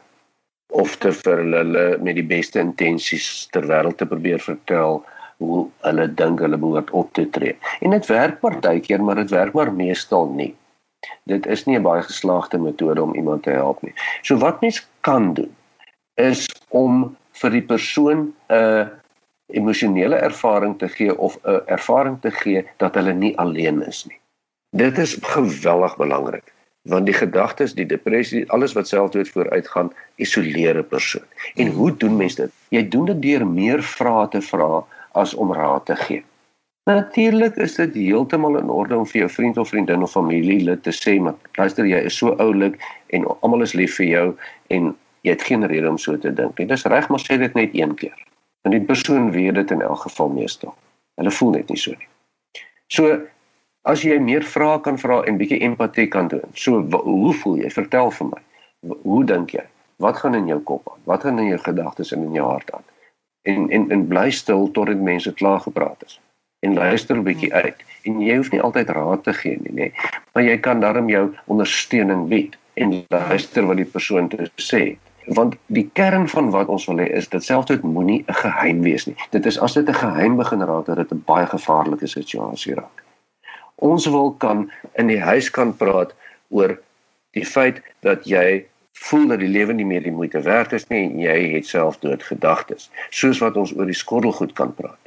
of 0.74 0.98
te 0.98 1.14
vir 1.14 1.44
hulle 1.46 1.86
met 2.04 2.18
die 2.18 2.26
beste 2.28 2.60
intensies 2.60 3.48
ter 3.54 3.68
wêreld 3.70 4.00
te 4.02 4.08
probeer 4.10 4.42
vertel 4.44 5.04
hoe 5.44 5.64
hulle 5.88 6.08
dink 6.14 6.40
hulle 6.44 6.58
behoort 6.58 6.92
op 6.92 7.14
te 7.14 7.26
tree. 7.30 7.58
En 7.82 7.96
dit 7.96 8.06
werk 8.12 8.40
partykeer, 8.40 9.04
maar 9.04 9.22
dit 9.22 9.30
werk 9.34 9.54
maar 9.54 9.74
meestal 9.74 10.30
nie. 10.30 10.54
Dit 11.28 11.46
is 11.46 11.66
nie 11.66 11.78
'n 11.78 11.84
baie 11.84 12.02
geslaagde 12.02 12.58
metode 12.58 13.02
om 13.02 13.16
iemand 13.16 13.44
te 13.44 13.52
help 13.52 13.82
nie. 13.82 13.94
So 14.22 14.38
wat 14.38 14.62
mens 14.62 14.88
kan 15.02 15.34
doen 15.34 15.56
is 16.16 16.48
om 16.70 17.18
vir 17.32 17.50
die 17.50 17.66
persoon 17.66 18.34
'n 18.50 18.90
emosionele 19.48 20.16
ervaring 20.16 20.78
te 20.78 20.88
gee 20.88 21.18
of 21.18 21.38
'n 21.44 21.62
ervaring 21.66 22.22
te 22.22 22.32
gee 22.32 22.66
dat 22.78 22.96
hulle 22.96 23.14
nie 23.14 23.38
alleen 23.38 23.82
is 23.88 24.06
nie. 24.06 24.20
Dit 24.70 24.98
is 24.98 25.18
geweldig 25.22 25.98
belangrik 25.98 26.54
want 26.84 27.08
die 27.08 27.16
gedagtes, 27.16 27.76
die 27.78 27.88
depressie, 27.88 28.44
alles 28.52 28.74
wat 28.76 28.90
selfdood 28.92 29.30
vooruitgaan, 29.32 29.92
isoleer 30.16 30.78
'n 30.78 30.88
persoon. 30.88 31.24
En 31.56 31.68
hoe 31.68 31.98
doen 31.98 32.16
mense 32.16 32.42
dit? 32.42 32.52
Jy 32.70 32.90
doen 32.90 33.06
dit 33.06 33.22
deur 33.22 33.48
meer 33.48 33.84
vrae 33.84 34.28
te 34.28 34.42
vra 34.42 34.84
as 35.14 35.34
om 35.34 35.54
raad 35.54 35.86
te 35.86 35.96
gee. 35.96 36.24
Natuurlik 36.84 37.56
is 37.64 37.76
dit 37.76 37.94
heeltemal 37.96 38.58
in 38.60 38.70
orde 38.70 38.98
om 38.98 39.06
vir 39.08 39.22
jou 39.22 39.30
vriend 39.32 39.58
of 39.58 39.70
vriendin 39.72 40.04
of 40.04 40.12
familielid 40.12 40.84
te 40.84 40.92
sê, 40.92 41.22
"Maar 41.22 41.36
luister, 41.52 41.86
jy 41.86 42.02
is 42.10 42.18
so 42.18 42.36
oulik 42.36 42.76
en 43.08 43.26
almal 43.42 43.62
is 43.62 43.74
lief 43.74 43.96
vir 43.96 44.06
jou 44.06 44.36
en 44.68 44.96
jy 45.22 45.32
het 45.32 45.44
geen 45.44 45.66
rede 45.66 45.90
om 45.90 45.98
so 45.98 46.18
te 46.18 46.34
dink 46.34 46.58
nie." 46.58 46.68
Dis 46.68 46.86
reg, 46.86 47.10
maar 47.10 47.20
sê 47.20 47.38
dit 47.38 47.54
net 47.54 47.70
een 47.74 47.96
keer. 47.96 48.18
En 48.62 48.72
die 48.72 48.82
persoon 48.82 49.32
weet 49.32 49.56
dit 49.56 49.72
in 49.72 49.82
elk 49.82 50.00
geval 50.00 50.30
meestal. 50.30 50.76
Hulle 51.16 51.32
voel 51.32 51.52
net 51.52 51.70
nie 51.70 51.78
so 51.78 51.92
nie. 51.92 52.08
So 52.88 53.22
as 53.82 54.02
jy 54.02 54.20
meer 54.20 54.44
vrae 54.44 54.82
kan 54.82 54.98
vra 54.98 55.24
en 55.24 55.38
bietjie 55.38 55.60
empatie 55.60 56.08
kan 56.08 56.28
doen. 56.28 56.50
So 56.54 56.82
hoe 56.82 57.34
voel 57.34 57.56
jy? 57.56 57.70
Vertel 57.70 58.12
vir 58.12 58.28
my. 58.28 58.42
Hoe 59.04 59.24
dink 59.26 59.52
jy? 59.52 59.64
Wat 60.04 60.18
gaan 60.18 60.36
in 60.36 60.48
jou 60.48 60.60
kop 60.60 60.90
aan? 60.92 61.00
Wat 61.04 61.22
gaan 61.22 61.40
in 61.40 61.48
jou 61.48 61.60
gedagtes 61.60 62.12
en 62.12 62.24
in 62.24 62.34
jou 62.34 62.48
hart 62.50 62.72
aan? 62.74 62.84
En 63.44 63.70
en 63.70 63.90
en 63.92 64.08
bly 64.08 64.30
stil 64.32 64.72
totdat 64.72 64.98
mense 64.98 65.34
klaar 65.34 65.60
gepraat 65.60 66.04
is. 66.06 66.20
En 66.60 66.74
luister 66.74 67.18
'n 67.18 67.24
bietjie 67.24 67.54
uit. 67.54 67.84
En 68.04 68.22
jy 68.22 68.36
hoef 68.36 68.52
nie 68.52 68.62
altyd 68.62 68.90
raad 68.90 69.24
te 69.24 69.34
gee 69.34 69.60
nie, 69.62 69.74
nê. 69.74 69.92
Maar 70.34 70.44
jy 70.44 70.58
kan 70.58 70.80
darm 70.80 71.10
jou 71.10 71.36
ondersteuning 71.46 72.28
bied 72.28 72.58
en 72.74 73.06
luister 73.08 73.66
wat 73.66 73.78
die 73.78 73.86
persoon 73.86 74.28
te 74.28 74.50
sê 74.56 74.80
het 74.80 75.04
want 75.26 75.56
die 75.66 75.90
kern 75.94 76.28
van 76.28 76.50
wat 76.52 76.68
ons 76.68 76.86
wil 76.86 77.00
hê 77.00 77.08
is 77.16 77.30
dit 77.32 77.44
selfs 77.44 77.68
dit 77.68 77.82
moenie 77.82 78.24
'n 78.28 78.34
geheim 78.34 78.82
wees 78.82 79.06
nie. 79.06 79.16
Dit 79.30 79.46
is 79.46 79.60
as 79.60 79.74
dit 79.74 79.90
'n 79.90 79.94
geheim 79.94 80.36
begin 80.36 80.62
raak 80.62 80.86
dat 80.86 80.98
dit 80.98 81.12
'n 81.12 81.24
baie 81.26 81.46
gevaarlike 81.46 82.08
situasie 82.08 82.76
raak. 82.76 83.04
Ons 83.76 84.06
wil 84.06 84.32
kan 84.32 84.72
in 84.94 85.08
die 85.08 85.20
huis 85.20 85.50
kan 85.50 85.78
praat 85.78 86.16
oor 86.50 86.80
die 87.32 87.46
feit 87.46 87.82
dat 88.00 88.26
jy 88.26 88.66
voel 88.94 89.28
dat 89.28 89.40
die 89.40 89.50
lewe 89.50 89.74
nie 89.74 89.86
meer 89.86 90.04
die 90.04 90.14
moeite 90.14 90.42
werd 90.42 90.74
is 90.74 90.88
nie 90.88 91.04
en 91.08 91.20
jy 91.22 91.38
het 91.56 91.68
self 91.68 92.00
doodgedagtes, 92.00 92.90
soos 93.10 93.42
wat 93.44 93.58
ons 93.58 93.74
oor 93.76 93.90
die 93.90 93.98
skottelgoed 93.98 94.54
kan 94.58 94.74
praat. 94.76 95.00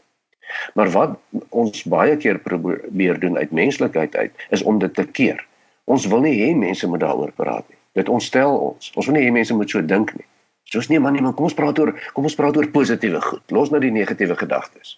Maar 0.74 0.90
wat 0.94 1.16
ons 1.48 1.84
baie 1.90 2.16
keer 2.16 2.38
probeer 2.38 3.20
doen 3.20 3.38
uit 3.38 3.50
menslikheid 3.50 4.16
uit 4.16 4.46
is 4.50 4.62
om 4.62 4.78
dit 4.78 4.94
te 4.94 5.06
keer. 5.06 5.42
Ons 5.84 6.06
wil 6.10 6.24
nie 6.26 6.34
hê 6.40 6.52
mense 6.56 6.86
moet 6.90 7.02
daaroor 7.02 7.32
praat 7.36 7.66
nie. 7.68 7.78
Dit 7.96 8.08
ontstel 8.12 8.58
ons. 8.58 8.90
Ons 8.94 9.06
wil 9.06 9.18
nie 9.18 9.26
hê 9.26 9.32
mense 9.32 9.54
moet 9.54 9.70
so 9.70 9.82
dink 9.82 10.14
nie. 10.16 10.26
Soos 10.66 10.88
nee 10.90 10.98
man, 11.00 11.14
nee 11.14 11.22
man, 11.22 11.34
kom 11.34 11.46
ons 11.46 11.54
praat 11.54 11.78
oor 11.78 11.92
kom 12.12 12.26
ons 12.26 12.34
praat 12.38 12.56
oor 12.58 12.66
positiewe 12.74 13.20
goed. 13.22 13.44
Los 13.54 13.70
nou 13.70 13.80
die 13.82 13.94
negatiewe 13.94 14.34
gedagtes. 14.38 14.96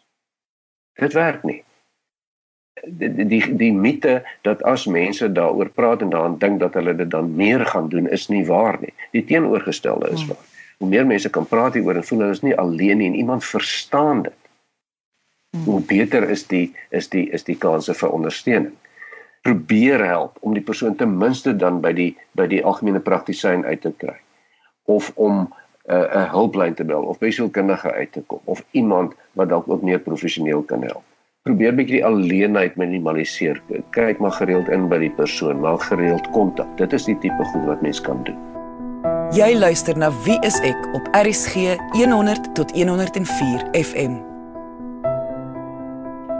Dit 0.99 1.13
werk 1.17 1.45
nie. 1.45 1.61
Die 2.85 3.27
die 3.27 3.57
die, 3.57 3.73
mite 3.73 4.23
dat 4.43 4.63
as 4.63 4.87
mense 4.87 5.33
daaroor 5.33 5.69
praat 5.69 6.03
en 6.03 6.11
daaraan 6.11 6.39
dink 6.39 6.61
dat 6.61 6.75
hulle 6.75 6.95
dit 6.97 7.11
dan 7.11 7.35
meer 7.37 7.67
gaan 7.67 7.89
doen 7.89 8.09
is 8.09 8.29
nie 8.29 8.45
waar 8.47 8.79
nie. 8.81 8.95
Die 9.13 9.25
teenoorgestelde 9.25 10.11
is 10.11 10.21
hmm. 10.21 10.29
waar. 10.29 10.45
Hoe 10.79 10.89
meer 10.89 11.07
mense 11.07 11.31
kan 11.31 11.47
praat 11.47 11.75
hieroor 11.75 11.99
en 11.99 12.05
voel 12.05 12.19
hulle 12.19 12.37
is 12.37 12.43
nie 12.43 12.57
alleen 12.57 12.99
nie 12.99 13.09
en 13.09 13.15
iemand 13.15 13.45
verstaan 13.45 14.23
dit. 14.23 14.37
Hmm. 15.51 15.65
Hoe 15.65 15.81
beter 15.81 16.29
is 16.31 16.47
die 16.47 16.75
is 16.91 17.09
die 17.09 17.29
is 17.31 17.45
die 17.45 17.59
kanse 17.59 17.95
vir 17.95 18.11
ondersteuning 18.11 18.77
probeer 19.43 20.05
help 20.05 20.37
om 20.41 20.55
die 20.55 20.63
persoon 20.63 20.97
ten 20.97 21.15
minste 21.19 21.55
dan 21.57 21.81
by 21.81 21.93
die 21.97 22.11
by 22.37 22.49
die 22.51 22.61
algemene 22.65 23.01
praktisyn 23.01 23.65
uit 23.65 23.81
te 23.81 23.93
kry 23.97 24.19
of 24.85 25.13
om 25.15 25.49
'n 25.89 25.95
uh, 25.95 26.33
hulplyn 26.33 26.75
te 26.75 26.85
bel 26.85 27.05
of 27.09 27.19
by 27.19 27.31
sielkundige 27.33 27.93
uit 27.93 28.13
te 28.13 28.23
kom 28.27 28.41
of 28.45 28.65
iemand 28.71 29.15
wat 29.33 29.49
dalk 29.49 29.69
ook 29.69 29.83
meer 29.83 29.99
professioneel 29.99 30.63
kan 30.63 30.83
help. 30.83 31.08
Probeer 31.49 31.73
bietjie 31.73 32.03
die 32.03 32.05
alleenheid 32.05 32.75
minimaliseer. 32.77 33.57
Kyk 33.97 34.19
maar 34.21 34.35
gereeld 34.37 34.67
in 34.69 34.83
by 34.91 34.99
die 35.01 35.13
persoon, 35.17 35.63
maar 35.63 35.79
gereeld 35.81 36.27
kontak. 36.35 36.69
Dit 36.77 36.93
is 36.93 37.07
die 37.09 37.15
tipe 37.23 37.45
goed 37.55 37.63
wat 37.65 37.81
mens 37.81 38.03
kan 38.05 38.19
doen. 38.27 38.37
Jy 39.33 39.55
luister 39.57 39.97
na 39.97 40.11
Wie 40.27 40.37
is 40.45 40.59
ek 40.61 40.77
op 40.93 41.09
RSG 41.17 41.79
100 41.95 42.51
tot 42.59 42.75
104 42.77 43.65
FM. 43.81 44.19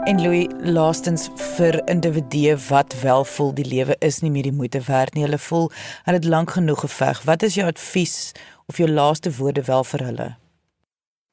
En 0.05 0.21
Louis, 0.21 0.45
laastens 0.61 1.25
vir 1.55 1.79
individue 1.89 2.53
wat 2.67 2.93
wel 3.01 3.25
voel 3.25 3.49
die 3.57 3.65
lewe 3.65 3.97
is 4.05 4.21
nie 4.21 4.29
meer 4.29 4.45
die 4.51 4.53
moeite 4.53 4.83
werd 4.85 5.17
nie. 5.17 5.25
Hulle 5.25 5.41
voel 5.41 5.71
hulle 6.05 6.19
het 6.21 6.29
lank 6.29 6.53
genoeg 6.53 6.85
geveg. 6.85 7.23
Wat 7.25 7.47
is 7.49 7.57
jou 7.57 7.65
advies 7.65 8.31
of 8.69 8.77
jou 8.77 8.89
laaste 8.89 9.33
woorde 9.41 9.65
wel 9.65 9.83
vir 9.93 10.05
hulle? 10.11 10.29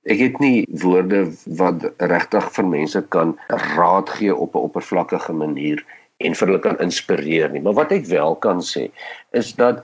Ek 0.06 0.20
het 0.22 0.36
nie 0.38 0.66
woorde 0.70 1.24
wat 1.58 1.82
regtig 1.98 2.44
vir 2.54 2.66
mense 2.70 3.00
kan 3.10 3.32
raad 3.74 4.10
gee 4.18 4.34
op 4.34 4.54
'n 4.54 4.66
oppervlakkige 4.68 5.32
manier 5.32 5.82
en 6.16 6.34
vir 6.34 6.46
hulle 6.48 6.60
kan 6.62 6.78
inspireer 6.78 7.50
nie. 7.50 7.60
Maar 7.60 7.74
wat 7.74 7.92
ek 7.92 8.06
wel 8.06 8.36
kan 8.36 8.62
sê 8.62 8.90
is 9.30 9.54
dat 9.54 9.82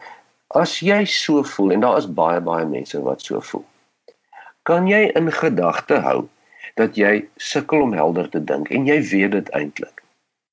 as 0.54 0.78
jy 0.80 1.04
so 1.04 1.42
voel 1.42 1.72
en 1.72 1.80
daar 1.80 1.98
is 1.98 2.06
baie 2.06 2.40
baie 2.40 2.66
mense 2.66 3.02
wat 3.02 3.20
so 3.20 3.40
voel, 3.40 3.64
kan 4.62 4.87
jy 4.87 5.11
in 5.18 5.32
gedagte 5.32 5.98
hou 6.06 6.28
dat 6.74 6.96
jy 6.96 7.24
sukkel 7.37 7.82
om 7.82 7.92
helder 7.92 8.28
te 8.30 8.44
dink 8.44 8.70
en 8.70 8.87
jy 8.87 9.00
weet 9.11 9.32
dit 9.32 9.50
eintlik. 9.58 10.02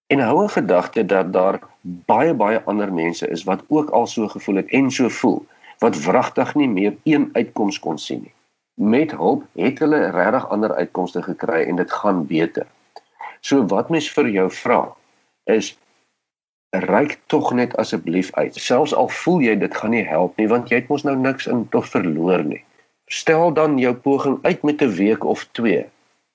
En 0.10 0.19
hou 0.19 0.43
'n 0.43 0.49
gedagte 0.49 1.05
dat 1.05 1.34
daar 1.34 1.60
baie 1.82 2.34
baie 2.34 2.62
ander 2.65 2.93
mense 2.93 3.27
is 3.27 3.43
wat 3.43 3.63
ook 3.67 3.89
al 3.89 4.08
so 4.08 4.27
gevoel 4.27 4.55
het 4.55 4.67
en 4.69 4.91
so 4.91 5.10
voel 5.10 5.45
wat 5.79 6.03
wragtig 6.03 6.55
nie 6.55 6.67
meer 6.67 6.97
een 7.03 7.29
uitkoms 7.34 7.79
kon 7.79 7.97
sien 7.97 8.21
nie. 8.21 8.34
Met 8.79 9.11
hulp 9.11 9.43
het 9.59 9.79
hulle 9.83 9.99
regtig 10.15 10.47
ander 10.49 10.73
uitkomste 10.73 11.21
gekry 11.23 11.65
en 11.67 11.75
dit 11.75 11.91
gaan 11.91 12.23
beter. 12.27 12.67
So 13.41 13.67
wat 13.67 13.91
mens 13.91 14.07
vir 14.15 14.31
jou 14.31 14.47
vra 14.61 14.79
is 15.51 15.75
reik 16.69 17.19
tog 17.25 17.51
net 17.53 17.75
asseblief 17.81 18.31
uit. 18.37 18.55
Selfs 18.55 18.95
al 18.95 19.09
voel 19.21 19.41
jy 19.41 19.55
dit 19.59 19.75
gaan 19.75 19.95
nie 19.95 20.05
help 20.07 20.37
nie 20.37 20.47
want 20.47 20.69
jy 20.71 20.81
het 20.81 20.91
mos 20.91 21.03
nou 21.03 21.17
niks 21.19 21.47
in 21.51 21.67
tog 21.75 21.89
verloor 21.91 22.43
nie. 22.43 22.63
Stel 23.09 23.53
dan 23.53 23.79
jou 23.81 23.93
poging 23.95 24.39
uit 24.41 24.63
met 24.63 24.81
'n 24.81 24.95
week 24.95 25.23
of 25.25 25.47
2 25.51 25.87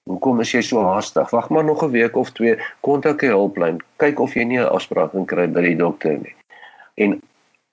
Hoekom 0.05 0.43
is 0.45 0.51
jy 0.53 0.61
so 0.61 0.83
haastig? 0.85 1.31
Wag 1.33 1.47
maar 1.49 1.65
nog 1.65 1.83
'n 1.83 1.91
week 1.91 2.17
of 2.17 2.31
twee, 2.31 2.57
kontak 2.81 3.21
die 3.21 3.31
hulplyn, 3.33 3.79
kyk 3.97 4.19
of 4.21 4.35
jy 4.35 4.45
nie 4.45 4.61
'n 4.61 4.69
afspraak 4.69 5.13
kan 5.13 5.25
kry 5.25 5.47
by 5.49 5.61
die 5.61 5.77
dokter 5.77 6.19
nie. 6.19 6.35
En 6.95 7.23